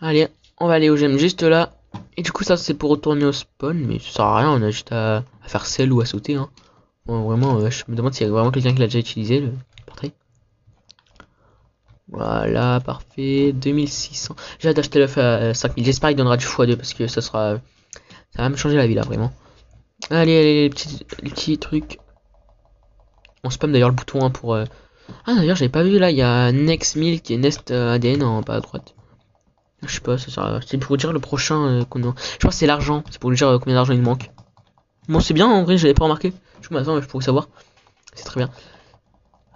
Allez, 0.00 0.28
on 0.58 0.66
va 0.66 0.74
aller 0.74 0.90
au 0.90 0.96
gemme 0.96 1.18
juste 1.18 1.42
là. 1.42 1.72
Et 2.16 2.22
du 2.22 2.32
coup, 2.32 2.44
ça 2.44 2.56
c'est 2.56 2.74
pour 2.74 2.90
retourner 2.90 3.24
au 3.24 3.32
spawn, 3.32 3.78
mais 3.78 3.98
ça 3.98 4.10
sert 4.10 4.24
à 4.24 4.38
rien, 4.38 4.50
on 4.50 4.62
a 4.62 4.70
juste 4.70 4.92
à, 4.92 5.24
faire 5.42 5.66
celle 5.66 5.92
ou 5.92 6.00
à 6.00 6.06
sauter. 6.06 6.34
Hein. 6.34 6.50
vraiment, 7.06 7.58
euh, 7.58 7.70
je 7.70 7.84
me 7.88 7.96
demande 7.96 8.14
s'il 8.14 8.26
y 8.26 8.30
a 8.30 8.32
vraiment 8.32 8.50
quelqu'un 8.50 8.72
qui 8.72 8.80
l'a 8.80 8.86
déjà 8.86 8.98
utilisé 8.98 9.40
le. 9.40 9.52
Voilà, 12.12 12.80
parfait. 12.80 13.52
2600. 13.52 14.36
J'ai 14.58 14.68
hâte 14.68 14.76
d'acheter 14.76 14.98
l'œuf 14.98 15.18
à 15.18 15.54
5000. 15.54 15.84
J'espère 15.84 16.10
qu'il 16.10 16.18
donnera 16.18 16.36
du 16.36 16.46
x2 16.46 16.76
parce 16.76 16.94
que 16.94 17.06
ça 17.06 17.20
sera. 17.20 17.56
Ça 18.36 18.42
va 18.42 18.48
me 18.48 18.56
changer 18.56 18.76
la 18.76 18.86
vie 18.86 18.94
là, 18.94 19.02
vraiment. 19.02 19.32
Allez, 20.10 20.38
allez, 20.38 20.62
les 20.62 21.30
petits, 21.30 21.58
trucs. 21.58 21.98
On 23.44 23.50
spam 23.50 23.72
d'ailleurs 23.72 23.88
le 23.88 23.94
bouton 23.94 24.24
hein, 24.24 24.30
pour. 24.30 24.54
Euh, 24.54 24.64
ah 25.26 25.34
d'ailleurs 25.34 25.56
j'avais 25.56 25.68
pas 25.68 25.82
vu 25.82 25.98
là, 25.98 26.10
il 26.10 26.16
y 26.16 26.22
a 26.22 26.52
Next 26.52 26.96
Milk 26.96 27.30
et 27.30 27.36
Nest 27.36 27.70
euh, 27.70 27.94
ADN 27.94 28.22
en 28.22 28.40
bas 28.40 28.54
à 28.54 28.60
droite. 28.60 28.94
Je 29.82 29.92
sais 29.92 30.00
pas, 30.00 30.16
c'est 30.16 30.78
pour 30.78 30.96
dire 30.96 31.12
le 31.12 31.18
prochain 31.18 31.66
euh. 31.66 31.80
Je 31.80 31.84
crois 32.38 32.50
que 32.50 32.54
c'est 32.54 32.66
l'argent, 32.66 33.02
c'est 33.10 33.20
pour 33.20 33.30
lui 33.30 33.36
dire 33.36 33.48
euh, 33.48 33.58
combien 33.58 33.74
d'argent 33.74 33.92
il 33.92 34.02
manque. 34.02 34.30
Bon 35.08 35.20
c'est 35.20 35.34
bien 35.34 35.48
en 35.48 35.64
vrai, 35.64 35.76
j'avais 35.76 35.94
pas 35.94 36.04
remarqué. 36.04 36.32
Je 36.60 36.72
m'attends, 36.72 37.00
je 37.00 37.06
pourrais 37.06 37.24
savoir. 37.24 37.48
C'est 38.14 38.24
très 38.24 38.40
bien. 38.40 38.50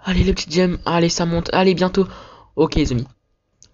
Allez 0.03 0.23
les 0.23 0.33
petites 0.33 0.53
gemmes, 0.53 0.79
allez 0.85 1.09
ça 1.09 1.25
monte, 1.25 1.49
allez 1.53 1.73
bientôt. 1.73 2.07
Ok 2.57 2.75
les 2.75 2.91
amis. 2.91 3.07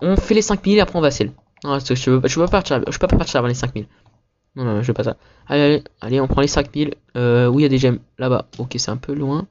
On 0.02 0.16
fait 0.16 0.36
les 0.36 0.42
5000 0.44 0.78
et 0.78 0.82
après 0.82 1.00
on 1.00 1.02
va 1.02 1.10
sell. 1.10 1.32
Non, 1.64 1.80
je, 1.80 1.96
je, 1.96 2.12
peux, 2.12 2.28
je 2.28 2.36
peux 2.36 2.42
pas 2.46 2.52
partir, 2.52 2.82
je 2.88 2.98
peux 3.00 3.08
pas 3.08 3.26
avant 3.34 3.48
les 3.48 3.54
5000. 3.56 3.88
Non, 4.56 4.66
non, 4.66 4.82
je 4.82 4.88
veux 4.88 4.94
pas 4.94 5.04
ça. 5.04 5.18
Allez, 5.48 5.62
allez, 5.62 5.84
allez, 6.02 6.22
on 6.22 6.28
prend 6.28 6.42
les 6.42 6.48
5000. 6.48 6.94
Euh, 7.16 7.48
où 7.48 7.60
il 7.60 7.64
y 7.64 7.66
a 7.66 7.70
des 7.70 7.80
gemmes 7.80 8.00
Là-bas. 8.20 8.46
Ok, 8.60 8.76
c'est 8.78 8.92
un 8.92 8.98
peu 8.98 9.14
loin. 9.14 9.48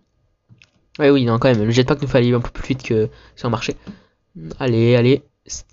Ouais, 0.99 1.11
oui, 1.11 1.25
non, 1.25 1.39
quand 1.39 1.49
même. 1.49 1.65
Le 1.65 1.71
jetpack 1.71 2.03
nous 2.03 2.17
aller 2.17 2.33
un 2.33 2.41
peu 2.41 2.51
plus 2.51 2.69
vite 2.69 2.83
que 2.83 3.09
sur 3.35 3.49
le 3.49 3.51
marché. 3.51 3.77
Allez, 4.61 4.95
allez. 4.95 5.23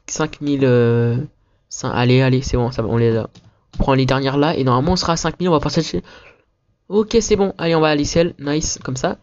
5000. 0.07 0.61
Euh... 0.63 1.17
Allez, 1.83 2.21
allez, 2.21 2.41
c'est 2.41 2.57
bon, 2.57 2.71
ça. 2.71 2.83
On 2.85 2.97
les 2.97 3.15
a. 3.15 3.29
On 3.75 3.83
prend 3.83 3.93
les 3.93 4.05
dernières 4.05 4.37
là. 4.37 4.55
Et 4.55 4.63
normalement, 4.63 4.93
on 4.93 4.95
sera 4.95 5.13
à 5.13 5.17
5000. 5.17 5.49
On 5.49 5.51
va 5.51 5.59
passer 5.59 5.83
chez. 5.83 6.01
Ok, 6.87 7.17
c'est 7.21 7.35
bon. 7.35 7.53
Allez, 7.59 7.75
on 7.75 7.81
va 7.81 7.89
à 7.89 7.95
l'ICL. 7.95 8.33
Nice, 8.39 8.79
comme 8.83 8.95
ça. 8.97 9.17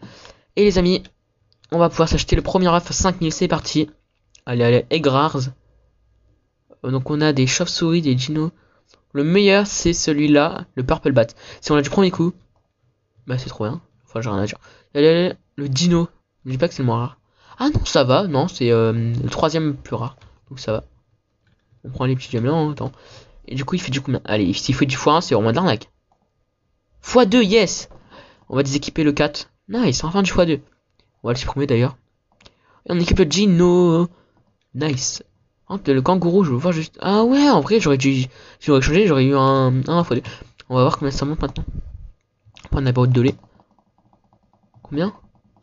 Et 0.54 0.62
les 0.64 0.78
amis, 0.78 1.02
on 1.72 1.78
va 1.78 1.88
pouvoir 1.88 2.08
s'acheter 2.08 2.36
le 2.36 2.42
premier 2.42 2.68
raf 2.68 2.88
à 2.88 2.94
5000. 2.94 3.32
C'est 3.32 3.48
parti. 3.48 3.90
Allez, 4.46 4.64
allez, 4.64 4.86
Egrars. 4.90 5.48
Euh, 6.84 6.90
donc, 6.90 7.10
on 7.10 7.20
a 7.20 7.32
des 7.32 7.46
chauves-souris, 7.46 8.02
des 8.02 8.14
dinos. 8.14 8.50
Le 9.12 9.24
meilleur, 9.24 9.66
c'est 9.66 9.92
celui-là, 9.92 10.66
le 10.74 10.84
Purple 10.84 11.12
Bat. 11.12 11.28
Si 11.60 11.72
on 11.72 11.76
a 11.76 11.82
du 11.82 11.90
premier 11.90 12.10
coup, 12.10 12.32
bah, 13.26 13.38
c'est 13.38 13.48
trop 13.48 13.64
bien. 13.64 13.80
Enfin, 14.04 14.20
j'ai 14.20 14.30
rien 14.30 14.38
à 14.38 14.46
dire. 14.46 14.58
Allez, 14.94 15.08
allez. 15.08 15.32
Le 15.56 15.68
dino. 15.68 16.08
Je 16.44 16.50
dis 16.52 16.58
pas 16.58 16.68
que 16.68 16.74
c'est 16.74 16.82
le 16.82 16.86
moins 16.86 16.98
rare. 16.98 17.18
Ah 17.58 17.70
non, 17.70 17.84
ça 17.84 18.04
va. 18.04 18.26
Non, 18.26 18.46
c'est 18.46 18.70
euh, 18.70 18.92
le 18.92 19.28
troisième 19.30 19.74
plus 19.74 19.96
rare. 19.96 20.16
Donc 20.48 20.60
ça 20.60 20.72
va. 20.72 20.84
On 21.84 21.90
prend 21.90 22.04
les 22.04 22.14
petits 22.14 22.30
gemmes 22.30 22.44
là 22.44 22.74
temps. 22.74 22.92
Et 23.48 23.54
du 23.54 23.64
coup, 23.64 23.74
il 23.74 23.80
fait 23.80 23.90
du 23.90 24.00
combien? 24.00 24.20
Allez, 24.24 24.52
s'il 24.52 24.74
fait 24.74 24.86
du 24.86 24.96
x1, 24.96 25.20
c'est 25.22 25.34
au 25.34 25.40
moins 25.40 25.52
de 25.52 25.56
l'arnaque. 25.56 25.90
x2, 27.02 27.42
yes 27.42 27.88
On 28.48 28.56
va 28.56 28.62
déséquiper 28.62 29.02
le 29.02 29.12
4. 29.12 29.50
Nice, 29.68 30.04
enfin 30.04 30.22
du 30.22 30.32
x2. 30.32 30.60
On 31.22 31.28
va 31.28 31.32
le 31.32 31.38
supprimer 31.38 31.66
d'ailleurs. 31.66 31.96
Et 32.86 32.92
on 32.92 33.00
équipe 33.00 33.18
le 33.18 33.26
Dino. 33.26 34.08
Nice. 34.76 35.22
le 35.70 36.00
kangourou, 36.00 36.44
je 36.44 36.50
veux 36.50 36.56
voir 36.58 36.74
juste. 36.74 36.98
Ah 37.00 37.24
ouais, 37.24 37.48
en 37.48 37.60
vrai, 37.60 37.80
j'aurais 37.80 37.96
dû. 37.96 38.26
J'aurais 38.60 38.82
changé, 38.82 39.06
j'aurais 39.06 39.24
eu 39.24 39.34
un, 39.34 39.72
un 39.88 40.02
x2. 40.02 40.22
On 40.68 40.76
va 40.76 40.82
voir 40.82 40.98
combien 40.98 41.10
ça 41.10 41.24
monte 41.24 41.40
maintenant. 41.40 41.64
On 42.72 42.80
la 42.80 42.92
boîte 42.92 43.10
de 43.10 43.22
lait. 43.22 43.34
Combien? 44.82 45.14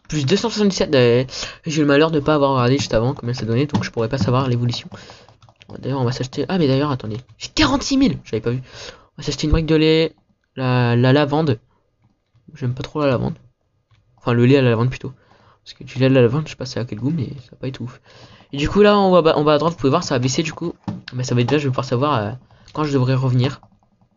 Plus 0.10 0.26
277. 0.26 0.96
Euh, 0.96 1.26
j'ai 1.68 1.82
le 1.82 1.88
malheur 1.88 2.10
de 2.10 2.20
pas 2.20 2.34
avoir 2.34 2.54
regardé 2.54 2.78
juste 2.78 2.96
avant 2.96 3.14
combien 3.14 3.36
ça 3.36 3.46
donnait, 3.46 3.68
donc 3.68 3.84
je 3.84 3.92
pourrais 3.92 4.10
pas 4.10 4.18
savoir 4.18 4.50
l'évolution. 4.50 4.90
D'ailleurs, 5.78 6.02
on 6.02 6.06
va 6.06 6.12
s'acheter. 6.12 6.46
Ah, 6.50 6.58
mais 6.58 6.68
d'ailleurs, 6.68 6.90
attendez. 6.90 7.18
J'ai 7.38 7.50
46 7.50 7.98
000 8.00 8.14
J'avais 8.24 8.42
pas 8.42 8.50
vu. 8.50 8.62
On 8.62 9.22
va 9.22 9.24
s'acheter 9.24 9.46
une 9.46 9.52
brique 9.52 9.68
de 9.68 9.76
lait. 9.76 10.16
La, 10.56 10.96
la 10.96 11.14
lavande. 11.14 11.60
J'aime 12.56 12.74
pas 12.74 12.84
trop 12.84 13.02
la 13.02 13.08
lavande. 13.08 13.36
Enfin, 14.18 14.34
le 14.34 14.46
lait 14.48 14.58
à 14.58 14.62
la 14.64 14.72
lavande 14.72 14.90
plutôt. 14.90 15.14
Parce 15.64 15.74
que 15.74 15.84
du 15.84 16.00
lait 16.00 16.08
à 16.08 16.10
la 16.10 16.22
lavande, 16.22 16.46
je 16.46 16.52
sais 16.52 16.56
pas 16.56 16.66
c'est 16.66 16.80
à 16.80 16.86
quel 16.86 17.00
goût, 17.00 17.12
mais 17.12 17.28
ça 17.40 17.52
va 17.52 17.58
pas 17.58 17.68
être 17.68 17.80
ouf. 17.80 18.02
Et 18.54 18.58
du 18.58 18.70
coup, 18.70 18.82
là, 18.82 18.98
on 18.98 19.20
va, 19.20 19.38
on 19.38 19.44
va 19.44 19.54
à 19.54 19.58
droite, 19.58 19.74
vous 19.74 19.80
pouvez 19.80 19.90
voir, 19.90 20.04
ça 20.04 20.14
va 20.14 20.20
baisser 20.20 20.44
du 20.44 20.54
coup. 20.54 20.74
Mais 21.14 21.24
ça 21.24 21.34
va 21.34 21.42
être 21.42 21.50
déjà, 21.50 21.58
je 21.58 21.64
vais 21.68 21.72
pouvoir 21.72 21.86
savoir 21.86 22.18
euh, 22.20 22.32
quand 22.74 22.84
je 22.84 22.94
devrais 22.94 23.16
revenir. 23.16 23.62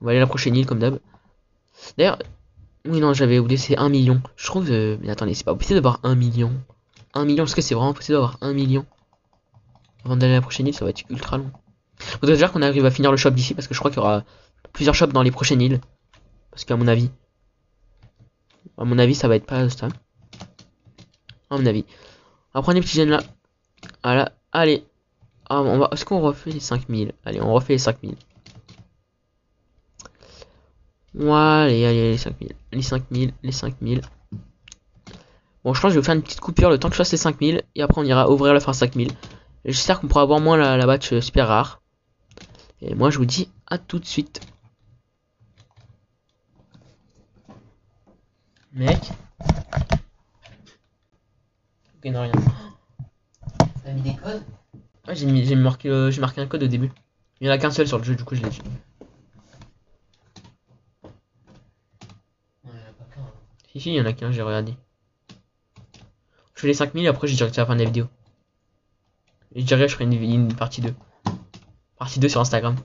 On 0.01 0.05
va 0.05 0.11
aller 0.11 0.19
à 0.19 0.21
la 0.21 0.27
prochaine 0.27 0.55
île, 0.55 0.67
comme 0.67 0.79
d'hab. 0.79 0.99
D'ailleurs, 1.97 2.19
oui, 2.87 3.01
non, 3.01 3.15
j'avais 3.15 3.39
oublié, 3.39 3.57
c'est 3.57 3.79
1 3.79 3.89
million. 3.89 4.21
Je 4.37 4.47
trouve 4.47 4.67
que... 4.67 4.99
Mais 5.01 5.09
attendez, 5.09 5.33
c'est 5.33 5.45
pas 5.45 5.55
possible 5.55 5.77
d'avoir 5.77 6.01
1 6.03 6.15
million. 6.15 6.53
1 7.15 7.25
million, 7.25 7.45
est-ce 7.45 7.57
que 7.57 7.63
c'est 7.63 7.75
vraiment 7.75 7.95
possible 7.95 8.15
d'avoir 8.15 8.37
1 8.43 8.53
million 8.53 8.85
Avant 10.05 10.17
d'aller 10.17 10.35
à 10.35 10.37
la 10.37 10.43
prochaine 10.43 10.67
île, 10.67 10.75
ça 10.75 10.85
va 10.85 10.91
être 10.91 11.03
ultra 11.09 11.39
long. 11.39 11.51
Faudrait 11.99 12.37
dire 12.37 12.53
qu'on 12.53 12.61
arrive 12.61 12.85
à 12.85 12.91
finir 12.91 13.11
le 13.11 13.17
shop 13.17 13.31
d'ici, 13.31 13.55
parce 13.55 13.67
que 13.67 13.73
je 13.73 13.79
crois 13.79 13.91
qu'il 13.91 14.01
y 14.01 14.03
aura 14.03 14.23
plusieurs 14.75 14.95
shops 14.95 15.13
dans 15.13 15.23
les 15.23 15.31
prochaines 15.31 15.63
îles. 15.63 15.81
Parce 16.51 16.67
qu'à 16.67 16.77
mon 16.77 16.89
avis... 16.89 17.11
À 18.77 18.85
mon 18.85 18.99
avis, 18.99 19.15
ça 19.15 19.29
va 19.29 19.37
être 19.37 19.47
pas 19.47 19.71
ça. 19.71 19.89
À 21.49 21.57
mon 21.57 21.65
avis. 21.65 21.87
On 22.53 22.59
va 22.59 22.63
prendre 22.63 22.77
les 22.77 22.83
petits 22.83 22.97
gènes 22.97 23.09
là. 23.09 23.21
Voilà. 24.03 24.33
Allez. 24.53 24.85
Ah, 25.49 25.63
on 25.63 25.79
va... 25.79 25.89
Est-ce 25.93 26.05
qu'on 26.05 26.21
refait 26.21 26.51
les 26.51 26.61
5000 26.61 27.13
Allez, 27.25 27.41
on 27.41 27.53
refait 27.53 27.75
les 27.75 27.79
5000. 27.79 28.17
Voilà, 31.15 31.63
allez, 31.63 31.85
allez, 31.85 32.11
les 32.13 32.19
5000. 32.19 32.53
Les 32.73 32.83
5000, 32.83 33.33
les 33.43 33.53
5000. 33.53 34.03
Bon, 35.65 35.75
je 35.75 35.81
pense 35.81 35.91
que 35.91 35.95
je 35.95 36.01
vais 36.01 36.05
faire 36.05 36.15
une 36.15 36.23
petite 36.23 36.41
coupure 36.41 36.71
le 36.71 36.79
temps 36.79 36.89
que 36.89 36.95
je 36.95 36.99
fasse 36.99 37.13
les 37.13 37.19
5000. 37.19 37.63
Et 37.75 37.83
après, 37.83 38.01
on 38.01 38.05
ira 38.05 38.31
ouvrir 38.31 38.53
la 38.55 38.61
fin 38.61 38.73
5000. 38.73 39.11
J'espère 39.65 40.01
qu'on 40.01 40.07
pourra 40.07 40.23
avoir 40.23 40.41
moins 40.41 40.57
la, 40.57 40.77
la 40.77 40.87
batch 40.87 41.19
super 41.21 41.49
rare. 41.49 41.81
Et 42.81 42.95
moi, 42.95 43.11
je 43.11 43.19
vous 43.19 43.25
dis 43.25 43.49
à 43.67 43.79
tout 43.79 43.99
de 43.99 44.05
suite. 44.05 44.41
Mec. 48.73 48.99
Ok, 51.97 52.05
non, 52.13 52.21
rien. 52.23 52.33
Mis 53.97 54.03
des 54.03 54.17
codes 54.17 54.43
Ouais, 55.09 55.15
j'ai 55.17 55.55
marqué, 55.55 55.89
euh, 55.89 56.11
marqué 56.19 56.43
un 56.43 56.47
code 56.47 56.63
au 56.65 56.67
début. 56.67 56.93
Il 57.41 57.47
y 57.47 57.51
en 57.51 57.53
a 57.53 57.59
qu'un 57.59 57.71
seul 57.71 57.89
sur 57.89 57.97
le 57.97 58.05
jeu, 58.05 58.15
du 58.15 58.25
coup, 58.25 58.35
je 58.35 58.43
l'ai 58.43 58.51
dit. 58.51 58.61
Ici, 63.75 63.91
il 63.91 63.95
y 63.95 64.01
en 64.01 64.05
a 64.05 64.13
qu'un, 64.13 64.33
j'ai 64.33 64.43
regardé. 64.43 64.75
Je 66.55 66.61
fais 66.61 66.67
les 66.67 66.75
5000 66.75 67.05
et 67.05 67.09
après 67.09 67.27
je 67.27 67.37
dirais 67.37 67.49
que 67.49 67.55
c'est 67.55 67.61
la 67.61 67.67
fin 67.67 67.75
de 67.75 67.81
la 67.81 67.87
vidéo. 67.87 68.07
Et 69.55 69.61
je 69.61 69.67
dirais 69.67 69.83
que 69.83 69.89
je 69.89 69.95
ferai 69.95 70.05
une, 70.05 70.13
une 70.13 70.55
partie 70.55 70.81
2. 70.81 70.95
Partie 71.99 72.21
2 72.21 72.29
sur 72.29 72.41
Instagram. 72.41 72.77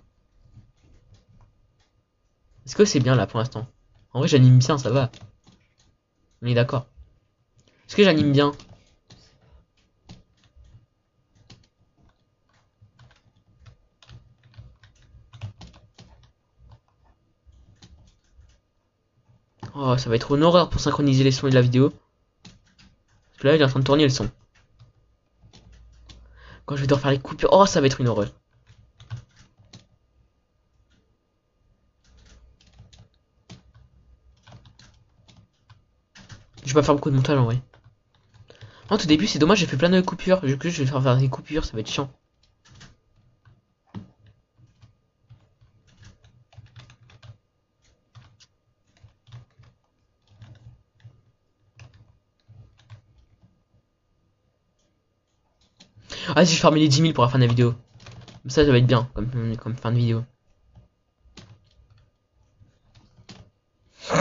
Est-ce 2.65 2.75
que 2.75 2.85
c'est 2.85 2.99
bien 2.99 3.15
là 3.15 3.27
pour 3.27 3.39
l'instant? 3.39 3.67
En 4.13 4.19
vrai 4.19 4.27
j'anime 4.27 4.59
bien, 4.59 4.77
ça 4.77 4.89
va. 4.89 5.11
On 6.41 6.47
est 6.47 6.53
d'accord. 6.53 6.87
Est-ce 7.87 7.95
que 7.95 8.03
j'anime 8.03 8.33
bien? 8.33 8.51
Oh, 19.91 19.97
ça 19.97 20.09
va 20.09 20.15
être 20.15 20.33
une 20.33 20.43
horreur 20.43 20.69
pour 20.69 20.79
synchroniser 20.79 21.25
les 21.25 21.31
sons 21.31 21.47
et 21.47 21.49
de 21.49 21.55
la 21.55 21.61
vidéo. 21.61 21.89
Parce 21.89 23.39
que 23.39 23.47
là, 23.47 23.55
il 23.55 23.61
est 23.61 23.65
en 23.65 23.67
train 23.67 23.81
de 23.81 23.85
tourner 23.85 24.03
le 24.03 24.09
son. 24.09 24.29
Quand 26.65 26.77
je 26.77 26.81
vais 26.81 26.87
devoir 26.87 27.01
faire 27.01 27.11
les 27.11 27.19
coupures, 27.19 27.49
oh, 27.51 27.65
ça 27.65 27.81
va 27.81 27.87
être 27.87 27.99
une 27.99 28.07
horreur. 28.07 28.29
Je 36.63 36.67
vais 36.67 36.73
pas 36.73 36.83
faire 36.83 36.95
beaucoup 36.95 37.09
de 37.09 37.15
montage 37.17 37.37
en 37.37 37.43
vrai. 37.43 37.61
En 38.89 38.97
tout 38.97 39.07
début, 39.07 39.27
c'est 39.27 39.39
dommage, 39.39 39.57
j'ai 39.57 39.65
fait 39.65 39.75
plein 39.75 39.89
de 39.89 39.99
coupures. 39.99 40.39
Coup, 40.39 40.47
je 40.69 40.83
vais 40.83 40.85
faire 40.85 41.17
des 41.17 41.27
coupures, 41.27 41.65
ça 41.65 41.73
va 41.73 41.81
être 41.81 41.89
chiant. 41.89 42.09
Si 56.45 56.55
je 56.55 56.61
ferme 56.61 56.75
les 56.75 56.87
10 56.87 57.01
000 57.01 57.13
pour 57.13 57.23
la 57.23 57.29
fin 57.29 57.37
de 57.37 57.43
la 57.43 57.49
vidéo. 57.49 57.75
Ça, 58.47 58.65
ça 58.65 58.71
va 58.71 58.77
être 58.77 58.87
bien 58.87 59.07
comme, 59.13 59.57
comme 59.57 59.75
fin 59.75 59.91
de 59.91 59.97
vidéo. 59.97 60.23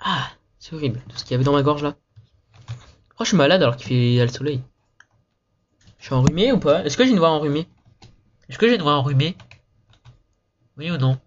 Ah, 0.00 0.30
c'est 0.58 0.74
horrible. 0.74 1.02
Tout 1.08 1.16
ce 1.18 1.24
qu'il 1.24 1.32
y 1.32 1.34
avait 1.34 1.44
dans 1.44 1.52
ma 1.52 1.62
gorge 1.62 1.82
là. 1.82 1.96
Oh, 3.18 3.24
je 3.24 3.28
suis 3.28 3.36
malade 3.36 3.62
alors 3.62 3.76
qu'il 3.76 3.88
fait 3.88 4.12
y 4.12 4.20
a 4.20 4.24
le 4.24 4.30
soleil. 4.30 4.62
Je 5.98 6.04
suis 6.06 6.14
enrhumé 6.14 6.52
ou 6.52 6.58
pas? 6.58 6.84
Est-ce 6.84 6.96
que 6.96 7.04
j'ai 7.04 7.10
une 7.10 7.18
voix 7.18 7.30
enrhumée? 7.30 7.66
Est-ce 8.48 8.58
que 8.58 8.68
j'ai 8.68 8.76
une 8.76 8.82
voix 8.82 8.94
enrhumée? 8.94 9.36
Oui 10.76 10.90
ou 10.90 10.96
non? 10.96 11.18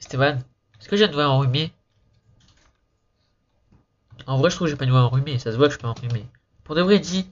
Stéphane 0.00 0.44
Est-ce 0.80 0.88
que 0.88 0.96
j'ai 0.96 1.06
une 1.06 1.12
voix 1.12 1.28
enrhumée? 1.28 1.72
En 4.26 4.36
vrai, 4.36 4.50
je 4.50 4.56
trouve 4.56 4.66
que 4.66 4.70
j'ai 4.70 4.76
pas 4.76 4.84
une 4.84 4.90
voix 4.90 5.00
enrhumée. 5.00 5.38
Ça 5.38 5.50
se 5.50 5.56
voit 5.56 5.66
que 5.68 5.72
je 5.72 5.78
suis 5.78 5.82
pas 5.82 5.88
enrhumé. 5.88 6.26
Pour 6.64 6.74
de 6.74 6.82
vrai, 6.82 6.98
dis. 6.98 7.26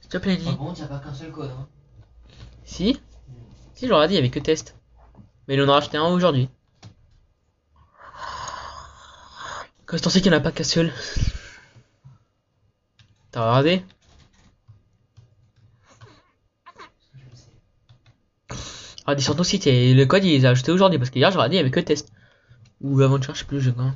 S'il 0.00 0.10
te 0.10 0.18
plaît, 0.18 0.36
dis. 0.36 0.44
Par 0.44 0.56
contre, 0.56 0.80
y 0.80 0.82
a 0.82 0.86
pas 0.86 1.00
qu'un 1.00 1.12
seul 1.12 1.32
code. 1.32 1.50
Hein. 1.50 1.68
Si? 2.64 3.00
Si, 3.74 3.86
je 3.86 3.90
leur 3.90 4.02
ai 4.02 4.08
dit, 4.08 4.14
il 4.14 4.16
y 4.16 4.20
avait 4.20 4.30
que 4.30 4.38
test. 4.38 4.76
Mais 5.46 5.54
il 5.54 5.62
en 5.62 5.68
a 5.68 5.72
racheté 5.72 5.96
un 5.96 6.04
aujourd'hui. 6.04 6.48
Quand 9.86 10.02
qu'on 10.02 10.10
sait 10.10 10.20
qu'il 10.20 10.30
n'y 10.30 10.36
en 10.36 10.40
a 10.40 10.42
pas 10.42 10.52
qu'un 10.52 10.64
seul? 10.64 10.92
T'as 13.30 13.40
regardé? 13.40 13.84
Sais. 17.34 18.56
Ah, 19.06 19.14
dis 19.14 19.22
sur 19.22 19.34
ton 19.34 19.42
site, 19.42 19.66
et 19.66 19.94
le 19.94 20.04
code 20.06 20.24
il 20.24 20.32
les 20.32 20.44
a 20.44 20.50
ajouté 20.50 20.70
aujourd'hui 20.70 20.98
parce 20.98 21.10
qu'hier, 21.10 21.30
je 21.30 21.36
leur 21.36 21.46
ai 21.46 21.48
dit, 21.48 21.56
il 21.56 21.58
y 21.58 21.60
avait 21.60 21.70
que 21.70 21.80
test. 21.80 22.12
Ou 22.82 23.00
avant-hier, 23.00 23.34
je 23.34 23.40
sais 23.40 23.46
plus, 23.46 23.60
je 23.60 23.70
quand. 23.70 23.94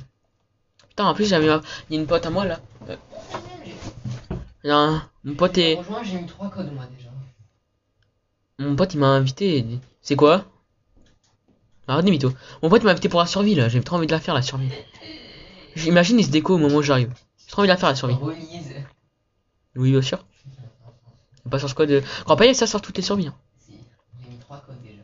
Putain, 0.89 1.05
en 1.05 1.13
plus, 1.13 1.25
j'avais 1.25 1.47
ma... 1.47 1.61
Il 1.89 1.95
y 1.95 1.97
a 1.97 2.01
une 2.01 2.07
pote 2.07 2.25
à 2.25 2.29
moi 2.31 2.45
là. 2.45 2.59
Euh, 2.89 2.97
un- 4.71 5.09
Mon 5.23 5.35
pote 5.35 5.57
est. 5.57 5.75
Rejoins, 5.75 6.03
j'ai 6.03 6.17
mis 6.19 6.25
trois 6.25 6.49
codes 6.49 6.71
moi 6.73 6.85
déjà. 6.97 7.09
Mon 8.59 8.75
pote 8.75 8.93
il 8.93 8.99
m'a 8.99 9.07
invité. 9.07 9.65
C'est 10.01 10.15
quoi? 10.15 10.45
Arrête 11.87 12.05
des 12.05 12.11
mythos. 12.11 12.33
Mon 12.61 12.69
pote 12.69 12.83
m'a 12.83 12.91
invité 12.91 13.09
pour 13.09 13.19
la 13.19 13.25
survie 13.25 13.55
là, 13.55 13.67
j'ai 13.69 13.81
trop 13.81 13.97
envie 13.97 14.07
de 14.07 14.11
la 14.11 14.19
faire 14.19 14.33
la 14.33 14.41
survie. 14.41 14.69
J'imagine 15.75 16.19
il 16.19 16.25
se 16.25 16.29
déco 16.31 16.55
au 16.55 16.57
moment 16.57 16.77
où 16.77 16.81
j'arrive. 16.81 17.13
J'ai 17.37 17.47
trop 17.51 17.61
envie 17.61 17.67
de 17.67 17.73
la 17.73 17.77
faire 17.77 17.89
la 17.89 17.95
survie. 17.95 18.17
Oui, 19.75 19.91
bien 19.91 20.01
sûr. 20.01 20.25
Pas 21.49 21.59
sur 21.59 21.69
ce 21.69 21.75
code. 21.75 22.03
Crois 22.23 22.37
pas 22.37 22.53
ça 22.53 22.67
sur 22.67 22.81
toutes 22.81 22.97
les 22.97 23.03
survies. 23.03 23.27
hein. 23.27 23.35
Si, 23.59 23.73
j'ai 24.23 24.29
mis 24.29 24.37
trois 24.39 24.61
codes 24.65 24.81
déjà. 24.81 25.03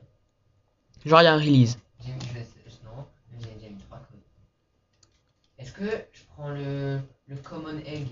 Genre 1.05 1.21
il 1.21 1.25
y 1.25 1.27
a 1.27 1.33
un 1.33 1.37
release. 1.37 1.77
J'ai 2.05 2.13
mis, 2.13 2.19
je 2.29 2.33
laisse, 2.35 2.53
je- 2.65 2.85
non, 2.85 3.05
mais 3.31 3.39
j'ai 3.61 3.69
mis 3.69 3.77
trois 3.81 3.97
codes. 3.99 4.19
Est-ce 5.57 5.73
que 5.73 5.85
je 6.13 6.21
prends 6.33 6.49
le, 6.49 6.99
le 7.27 7.35
common 7.37 7.77
egg? 7.85 8.07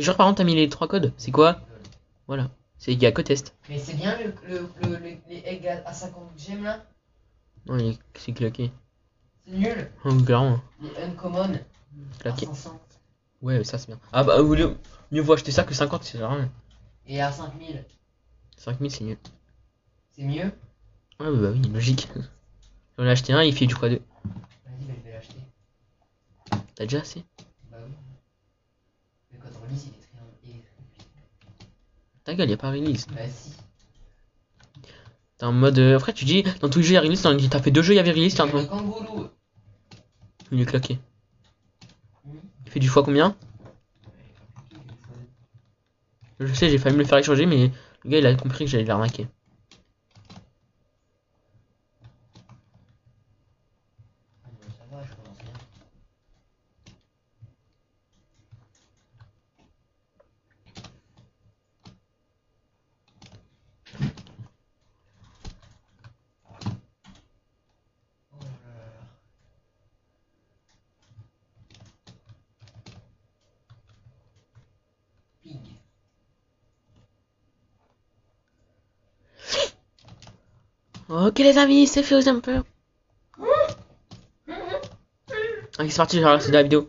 Genre 0.00 0.16
par 0.16 0.26
contre 0.26 0.38
t'as 0.38 0.44
mis 0.44 0.54
les 0.54 0.68
trois 0.68 0.88
codes. 0.88 1.12
C'est 1.18 1.30
quoi? 1.30 1.60
Voilà. 2.26 2.50
C'est 2.78 3.02
a 3.04 3.12
que 3.12 3.22
test. 3.22 3.54
Mais 3.68 3.78
c'est 3.78 3.94
bien 3.94 4.18
le, 4.22 4.34
le, 4.48 4.68
le, 4.82 4.96
le- 4.96 5.16
les 5.28 5.42
eggs 5.46 5.66
à, 5.66 5.88
à 5.88 5.92
50 5.92 6.38
gemmes 6.38 6.64
là? 6.64 6.84
Non, 7.66 7.78
il 7.78 7.86
est- 7.90 7.98
c'est 8.16 8.32
claqué. 8.32 8.72
C'est 9.46 9.58
nul 9.58 9.90
Oh, 10.04 10.14
clairement. 10.24 10.60
Les 10.80 10.96
uncommon 11.02 11.54
à 11.54 12.18
Claqué. 12.20 12.46
500 12.46 12.80
Ouais, 13.42 13.58
mais 13.58 13.64
ça 13.64 13.78
c'est 13.78 13.88
bien. 13.88 13.98
Ah 14.12 14.24
bah 14.24 14.42
mieux, 14.42 14.76
mieux 15.10 15.20
vaut 15.22 15.32
acheter 15.34 15.52
ça 15.52 15.64
que 15.64 15.74
50, 15.74 16.04
c'est 16.04 16.18
rien. 16.24 16.48
et 17.08 17.20
à 17.20 17.30
5000 17.32 17.84
5000 18.56 18.90
c'est 18.90 19.04
mieux. 19.04 19.18
c'est 20.12 20.24
mieux? 20.24 20.44
Ouais, 20.44 20.50
bah, 21.20 21.30
bah 21.30 21.50
oui, 21.52 21.62
logique. 21.72 22.08
J'en 22.98 23.04
ai 23.04 23.10
acheté 23.10 23.32
un, 23.32 23.42
il 23.42 23.54
fait 23.54 23.66
du 23.66 23.74
x2. 23.74 24.00
Vas-y, 24.66 24.84
bah, 24.86 24.94
je 24.98 25.02
vais 25.02 25.12
l'acheter. 25.12 25.38
T'as 26.74 26.84
déjà 26.84 27.00
assez? 27.00 27.24
Il 29.72 29.78
est 29.78 29.92
très, 30.02 30.18
il. 30.46 30.62
Ta 32.24 32.34
gueule, 32.34 32.50
y 32.50 32.52
a 32.52 32.56
pas 32.56 32.70
release. 32.70 33.06
Bah 33.08 33.28
si. 33.28 33.50
T'es 35.38 35.44
en 35.46 35.52
mode. 35.52 35.78
euh, 35.78 35.96
Après, 35.96 36.12
tu 36.12 36.24
dis, 36.24 36.42
dans 36.60 36.68
tous 36.68 36.78
les 36.78 36.84
jeux, 36.84 36.90
il 36.92 36.94
y 36.94 36.98
a 36.98 37.00
release. 37.00 37.22
dans- 37.22 37.36
T'as 37.48 37.60
fait 37.62 37.70
deux 37.70 37.82
jeux, 37.82 37.94
il 37.94 37.96
y 37.96 38.00
avait 38.00 38.12
release. 38.12 38.34
T'es 38.34 38.42
en 38.42 38.48
kangourou. 38.48 39.26
Il 40.50 40.60
est 40.60 40.66
claqué. 40.66 40.98
Hmm. 42.24 42.36
Il 42.66 42.70
fait 42.72 42.80
du 42.80 42.88
fois 42.88 43.02
combien? 43.02 43.34
Je 46.40 46.52
sais, 46.52 46.68
j'ai 46.68 46.78
failli 46.78 46.96
me 46.96 47.02
le 47.02 47.06
faire 47.08 47.18
échanger, 47.18 47.46
mais 47.46 47.70
le 48.04 48.10
gars 48.10 48.18
il 48.18 48.26
a 48.26 48.34
compris 48.34 48.64
que 48.64 48.70
j'allais 48.70 48.84
l'arnaquer. 48.84 49.28
Ah 54.44 54.48
non, 54.50 54.70
ça 54.76 54.84
va, 54.96 55.02
je 55.04 55.14
commence 55.14 55.38
bien. 55.38 55.52
Oh 68.32 68.36
là 68.40 68.48
là. 68.48 69.02
Ping. 75.42 75.60
Ok, 81.14 81.40
les 81.40 81.58
amis, 81.58 81.86
c'est 81.86 82.02
fait 82.02 82.26
un 82.26 82.40
peu. 82.40 82.62
Ok, 85.78 85.86
c'est 85.90 85.96
parti, 85.98 86.16
j'ai 86.16 86.24
relancé 86.24 86.48
de 86.48 86.54
la 86.54 86.62
vidéo. 86.62 86.88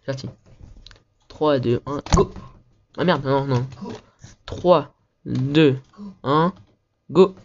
C'est 0.00 0.06
parti. 0.06 0.28
3, 1.28 1.60
2, 1.60 1.82
1, 1.86 2.02
go 2.16 2.32
Ah 2.96 3.04
merde, 3.04 3.24
non, 3.24 3.44
non. 3.44 3.64
Go. 3.80 3.92
3, 4.44 4.92
2, 5.24 5.76
1, 6.24 6.52
go 7.10 7.36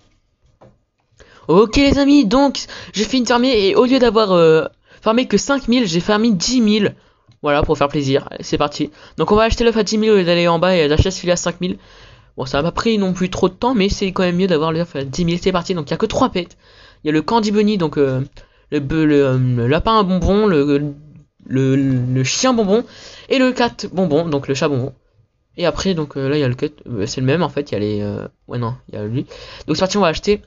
Ok 1.47 1.75
les 1.75 1.99
amis, 1.99 2.25
donc 2.25 2.65
j'ai 2.93 3.03
fini 3.03 3.21
de 3.21 3.27
farmer 3.27 3.49
et 3.49 3.75
au 3.75 3.85
lieu 3.85 3.99
d'avoir 3.99 4.31
euh, 4.31 4.65
farmé 5.01 5.27
que 5.27 5.37
5000, 5.37 5.85
j'ai 5.85 5.99
farmé 5.99 6.31
10 6.31 6.79
000. 6.79 6.93
Voilà, 7.43 7.61
pour 7.61 7.77
faire 7.77 7.87
plaisir. 7.87 8.29
C'est 8.39 8.57
parti. 8.57 8.89
Donc 9.17 9.31
on 9.31 9.35
va 9.35 9.43
acheter 9.43 9.63
l'œuf 9.63 9.77
à 9.77 9.83
10 9.83 9.99
000 9.99 10.15
au 10.15 10.17
lieu 10.17 10.23
d'aller 10.23 10.47
en 10.47 10.57
bas 10.57 10.75
et 10.75 10.87
d'acheter 10.87 11.11
celui 11.11 11.29
à 11.29 11.35
5000. 11.35 11.77
Bon, 12.37 12.45
ça 12.45 12.61
m'a 12.61 12.71
pris 12.71 12.97
non 12.97 13.13
plus 13.13 13.29
trop 13.29 13.49
de 13.49 13.53
temps, 13.53 13.75
mais 13.75 13.89
c'est 13.89 14.11
quand 14.11 14.23
même 14.23 14.37
mieux 14.37 14.47
d'avoir 14.47 14.71
à 14.71 15.03
10 15.03 15.23
000. 15.25 15.39
C'est 15.41 15.51
parti, 15.51 15.73
donc 15.73 15.89
il 15.89 15.91
y 15.91 15.93
a 15.93 15.97
que 15.97 16.05
3 16.05 16.29
pets. 16.29 16.57
Il 17.03 17.07
y 17.07 17.09
a 17.09 17.13
le 17.13 17.21
Candy 17.21 17.51
Bunny, 17.51 17.77
donc 17.77 17.97
euh, 17.97 18.21
le, 18.71 18.79
be- 18.79 19.03
le, 19.03 19.25
euh, 19.25 19.37
le 19.37 19.67
lapin 19.67 19.99
à 19.99 20.03
bonbon, 20.03 20.47
le, 20.47 20.93
le, 21.47 21.75
le 21.75 22.23
chien 22.23 22.53
bonbon 22.53 22.85
et 23.29 23.39
le 23.39 23.51
cat 23.51 23.75
bonbon, 23.91 24.27
donc 24.29 24.47
le 24.47 24.53
chat 24.53 24.69
bonbon. 24.69 24.93
Et 25.57 25.65
après, 25.65 25.93
donc 25.95 26.17
euh, 26.17 26.29
là, 26.29 26.37
il 26.37 26.41
y 26.41 26.43
a 26.43 26.49
le 26.49 26.55
cut, 26.55 26.71
euh, 26.87 27.05
c'est 27.07 27.21
le 27.21 27.27
même 27.27 27.43
en 27.43 27.49
fait, 27.49 27.71
il 27.71 27.73
y 27.73 27.77
a 27.77 27.79
les. 27.79 28.25
Ouais, 28.47 28.57
non, 28.59 28.75
il 28.89 28.95
y 28.95 28.97
a 28.97 29.05
lui. 29.05 29.25
Donc 29.67 29.77
c'est 29.77 29.81
parti, 29.81 29.97
on 29.97 30.01
va 30.01 30.07
acheter. 30.07 30.41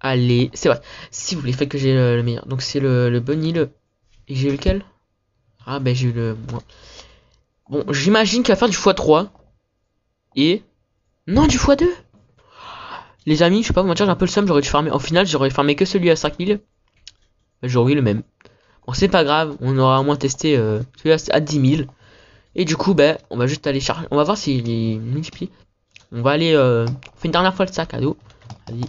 Allez, 0.00 0.50
c'est 0.54 0.68
vrai. 0.68 0.80
Si 1.10 1.34
vous 1.34 1.42
voulez, 1.42 1.52
faites 1.54 1.68
que 1.70 1.78
j'ai 1.78 1.94
le, 1.94 2.16
le 2.16 2.22
meilleur. 2.22 2.46
Donc 2.46 2.62
c'est 2.62 2.80
le, 2.80 3.10
le 3.10 3.20
bunny, 3.20 3.52
le. 3.52 3.70
Et 4.28 4.34
j'ai 4.36 4.48
eu 4.48 4.52
lequel? 4.52 4.84
Ah, 5.66 5.80
ben 5.80 5.94
j'ai 5.94 6.08
eu 6.08 6.12
le. 6.12 6.36
Bon, 7.68 7.84
j'imagine 7.92 8.42
qu'il 8.42 8.52
va 8.52 8.56
faire 8.56 8.68
du 8.68 8.76
x3. 8.76 9.30
Et. 10.36 10.62
Non, 11.26 11.46
du 11.46 11.58
x2 11.58 11.86
Les 13.26 13.42
amis, 13.42 13.62
je 13.62 13.68
sais 13.68 13.72
pas 13.72 13.82
vous 13.82 13.88
mentir, 13.88 14.06
j'ai 14.06 14.12
un 14.12 14.16
peu 14.16 14.24
le 14.24 14.30
seum, 14.30 14.46
j'aurais 14.46 14.62
dû 14.62 14.68
farmer. 14.68 14.90
Au 14.90 14.98
final, 14.98 15.26
j'aurais 15.26 15.50
farmé 15.50 15.74
que 15.74 15.84
celui 15.84 16.10
à 16.10 16.16
5000. 16.16 16.60
Ben, 17.62 17.68
j'aurais 17.68 17.92
eu 17.92 17.94
le 17.94 18.02
même. 18.02 18.22
Bon, 18.86 18.92
c'est 18.94 19.08
pas 19.08 19.24
grave, 19.24 19.56
on 19.60 19.78
aura 19.78 20.00
au 20.00 20.04
moins 20.04 20.16
testé 20.16 20.56
euh, 20.56 20.80
c'est 21.02 21.30
à 21.30 21.40
10 21.40 21.76
000. 21.76 21.88
Et 22.54 22.64
du 22.64 22.76
coup, 22.76 22.94
ben, 22.94 23.18
on 23.30 23.36
va 23.36 23.46
juste 23.46 23.66
aller 23.66 23.80
charger. 23.80 24.06
On 24.10 24.16
va 24.16 24.24
voir 24.24 24.36
s'il 24.36 24.68
est 24.68 24.98
multiplié. 24.98 25.50
On 26.10 26.22
va 26.22 26.32
aller. 26.32 26.54
Euh, 26.54 26.86
on 26.86 27.20
fait 27.20 27.28
une 27.28 27.32
dernière 27.32 27.54
fois 27.54 27.66
le 27.66 27.72
sac 27.72 27.94
à 27.94 28.00
dos. 28.00 28.16
Vas-y. 28.68 28.84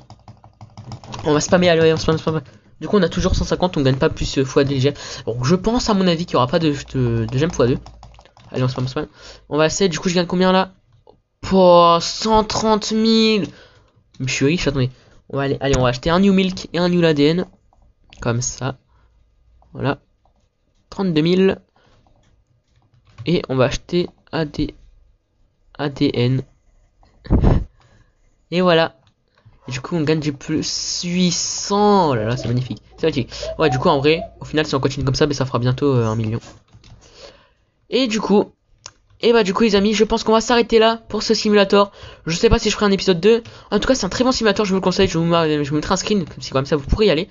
On 1.25 1.33
va 1.33 1.39
spammer, 1.39 1.69
allez, 1.69 1.93
on 1.93 1.97
spam, 1.97 2.17
spam. 2.17 2.41
Du 2.79 2.87
coup, 2.87 2.97
on 2.97 3.03
a 3.03 3.09
toujours 3.09 3.35
150, 3.35 3.77
on 3.77 3.81
gagne 3.81 3.97
pas 3.97 4.09
plus 4.09 4.39
euh, 4.39 4.45
fois 4.45 4.63
2 4.63 4.79
gèmes. 4.79 4.95
Donc, 5.27 5.45
je 5.45 5.53
pense, 5.53 5.89
à 5.89 5.93
mon 5.93 6.07
avis, 6.07 6.25
qu'il 6.25 6.33
y 6.33 6.37
aura 6.37 6.47
pas 6.47 6.57
de, 6.57 6.73
de, 6.95 7.25
de 7.25 7.37
gemmes 7.37 7.51
fois 7.51 7.67
2. 7.67 7.77
Allez, 8.51 8.63
on 8.63 8.67
spam, 8.67 8.87
spam. 8.87 9.07
On 9.49 9.57
va 9.57 9.67
essayer, 9.67 9.87
du 9.87 9.99
coup, 9.99 10.09
je 10.09 10.15
gagne 10.15 10.25
combien 10.25 10.51
là? 10.51 10.71
Pour 11.41 12.01
130 12.01 12.85
000 12.85 13.45
Je 14.19 14.31
suis 14.31 14.45
riche, 14.45 14.67
attendez. 14.67 14.89
On 15.29 15.37
va 15.37 15.43
aller, 15.43 15.57
allez, 15.59 15.77
on 15.77 15.83
va 15.83 15.89
acheter 15.89 16.09
un 16.09 16.19
New 16.19 16.33
Milk 16.33 16.69
et 16.73 16.77
un 16.77 16.89
New 16.89 17.03
ADN. 17.03 17.45
Comme 18.21 18.41
ça. 18.41 18.77
Voilà. 19.73 19.99
32 20.89 21.35
000. 21.35 21.55
Et 23.25 23.41
on 23.49 23.55
va 23.55 23.65
acheter 23.65 24.09
AD... 24.31 24.71
ADN. 25.77 26.43
Et 28.51 28.61
voilà. 28.61 28.95
Du 29.67 29.79
coup, 29.79 29.95
on 29.95 30.01
gagne 30.01 30.19
du 30.19 30.33
plus 30.33 31.01
800. 31.03 32.09
Oh 32.09 32.15
là 32.15 32.25
là, 32.25 32.37
c'est 32.37 32.47
magnifique. 32.47 32.81
C'est 32.97 33.07
magnifique. 33.07 33.31
Ouais, 33.57 33.69
du 33.69 33.79
coup, 33.79 33.89
en 33.89 33.99
vrai, 33.99 34.21
au 34.39 34.45
final, 34.45 34.65
si 34.65 34.75
on 34.75 34.79
continue 34.79 35.05
comme 35.05 35.15
ça, 35.15 35.25
ben, 35.27 35.33
ça 35.33 35.45
fera 35.45 35.59
bientôt 35.59 35.95
euh, 35.95 36.05
un 36.05 36.15
million. 36.15 36.39
Et 37.89 38.07
du 38.07 38.19
coup, 38.19 38.51
et 39.21 39.33
bah 39.33 39.43
du 39.43 39.53
coup 39.53 39.63
les 39.63 39.75
amis, 39.75 39.93
je 39.93 40.03
pense 40.03 40.23
qu'on 40.23 40.31
va 40.31 40.41
s'arrêter 40.41 40.79
là 40.79 41.01
pour 41.07 41.23
ce 41.23 41.33
simulator. 41.33 41.91
Je 42.25 42.35
sais 42.35 42.49
pas 42.49 42.59
si 42.59 42.69
je 42.69 42.75
ferai 42.75 42.85
un 42.85 42.91
épisode 42.91 43.19
2. 43.19 43.43
En 43.69 43.79
tout 43.79 43.87
cas, 43.87 43.95
c'est 43.95 44.05
un 44.05 44.09
très 44.09 44.23
bon 44.23 44.31
simulator, 44.31 44.65
je 44.65 44.71
vous 44.71 44.77
le 44.77 44.81
conseille. 44.81 45.07
Je 45.07 45.17
vous, 45.17 45.25
je 45.25 45.69
vous 45.69 45.75
mettrai 45.75 45.93
un 45.93 45.97
screen, 45.97 46.25
si 46.39 46.51
comme 46.51 46.65
ça 46.65 46.75
vous 46.75 46.87
pourrez 46.87 47.07
y 47.07 47.09
aller. 47.11 47.27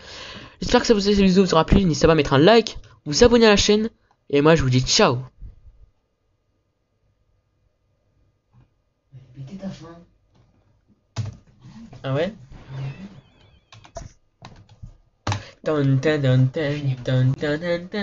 J'espère 0.61 0.81
que 0.81 0.87
ça 0.87 0.95
vous, 0.95 1.01
cette 1.01 1.15
vidéo 1.15 1.45
vous 1.45 1.55
aura 1.55 1.65
plu. 1.65 1.85
N'hésitez 1.85 2.07
pas 2.07 2.13
à 2.13 2.17
mettre 2.17 2.35
un 2.35 2.39
like, 2.39 2.79
vous 3.07 3.25
abonner 3.25 3.47
à 3.47 3.51
la 3.51 3.57
chaîne. 3.57 3.91
Et 4.29 4.41
moi, 4.41 4.55
je 4.55 4.63
vous 4.63 4.71
dis 4.71 4.81
ciao. 4.83 5.19
Ah 12.03 12.15
ouais? 12.15 12.33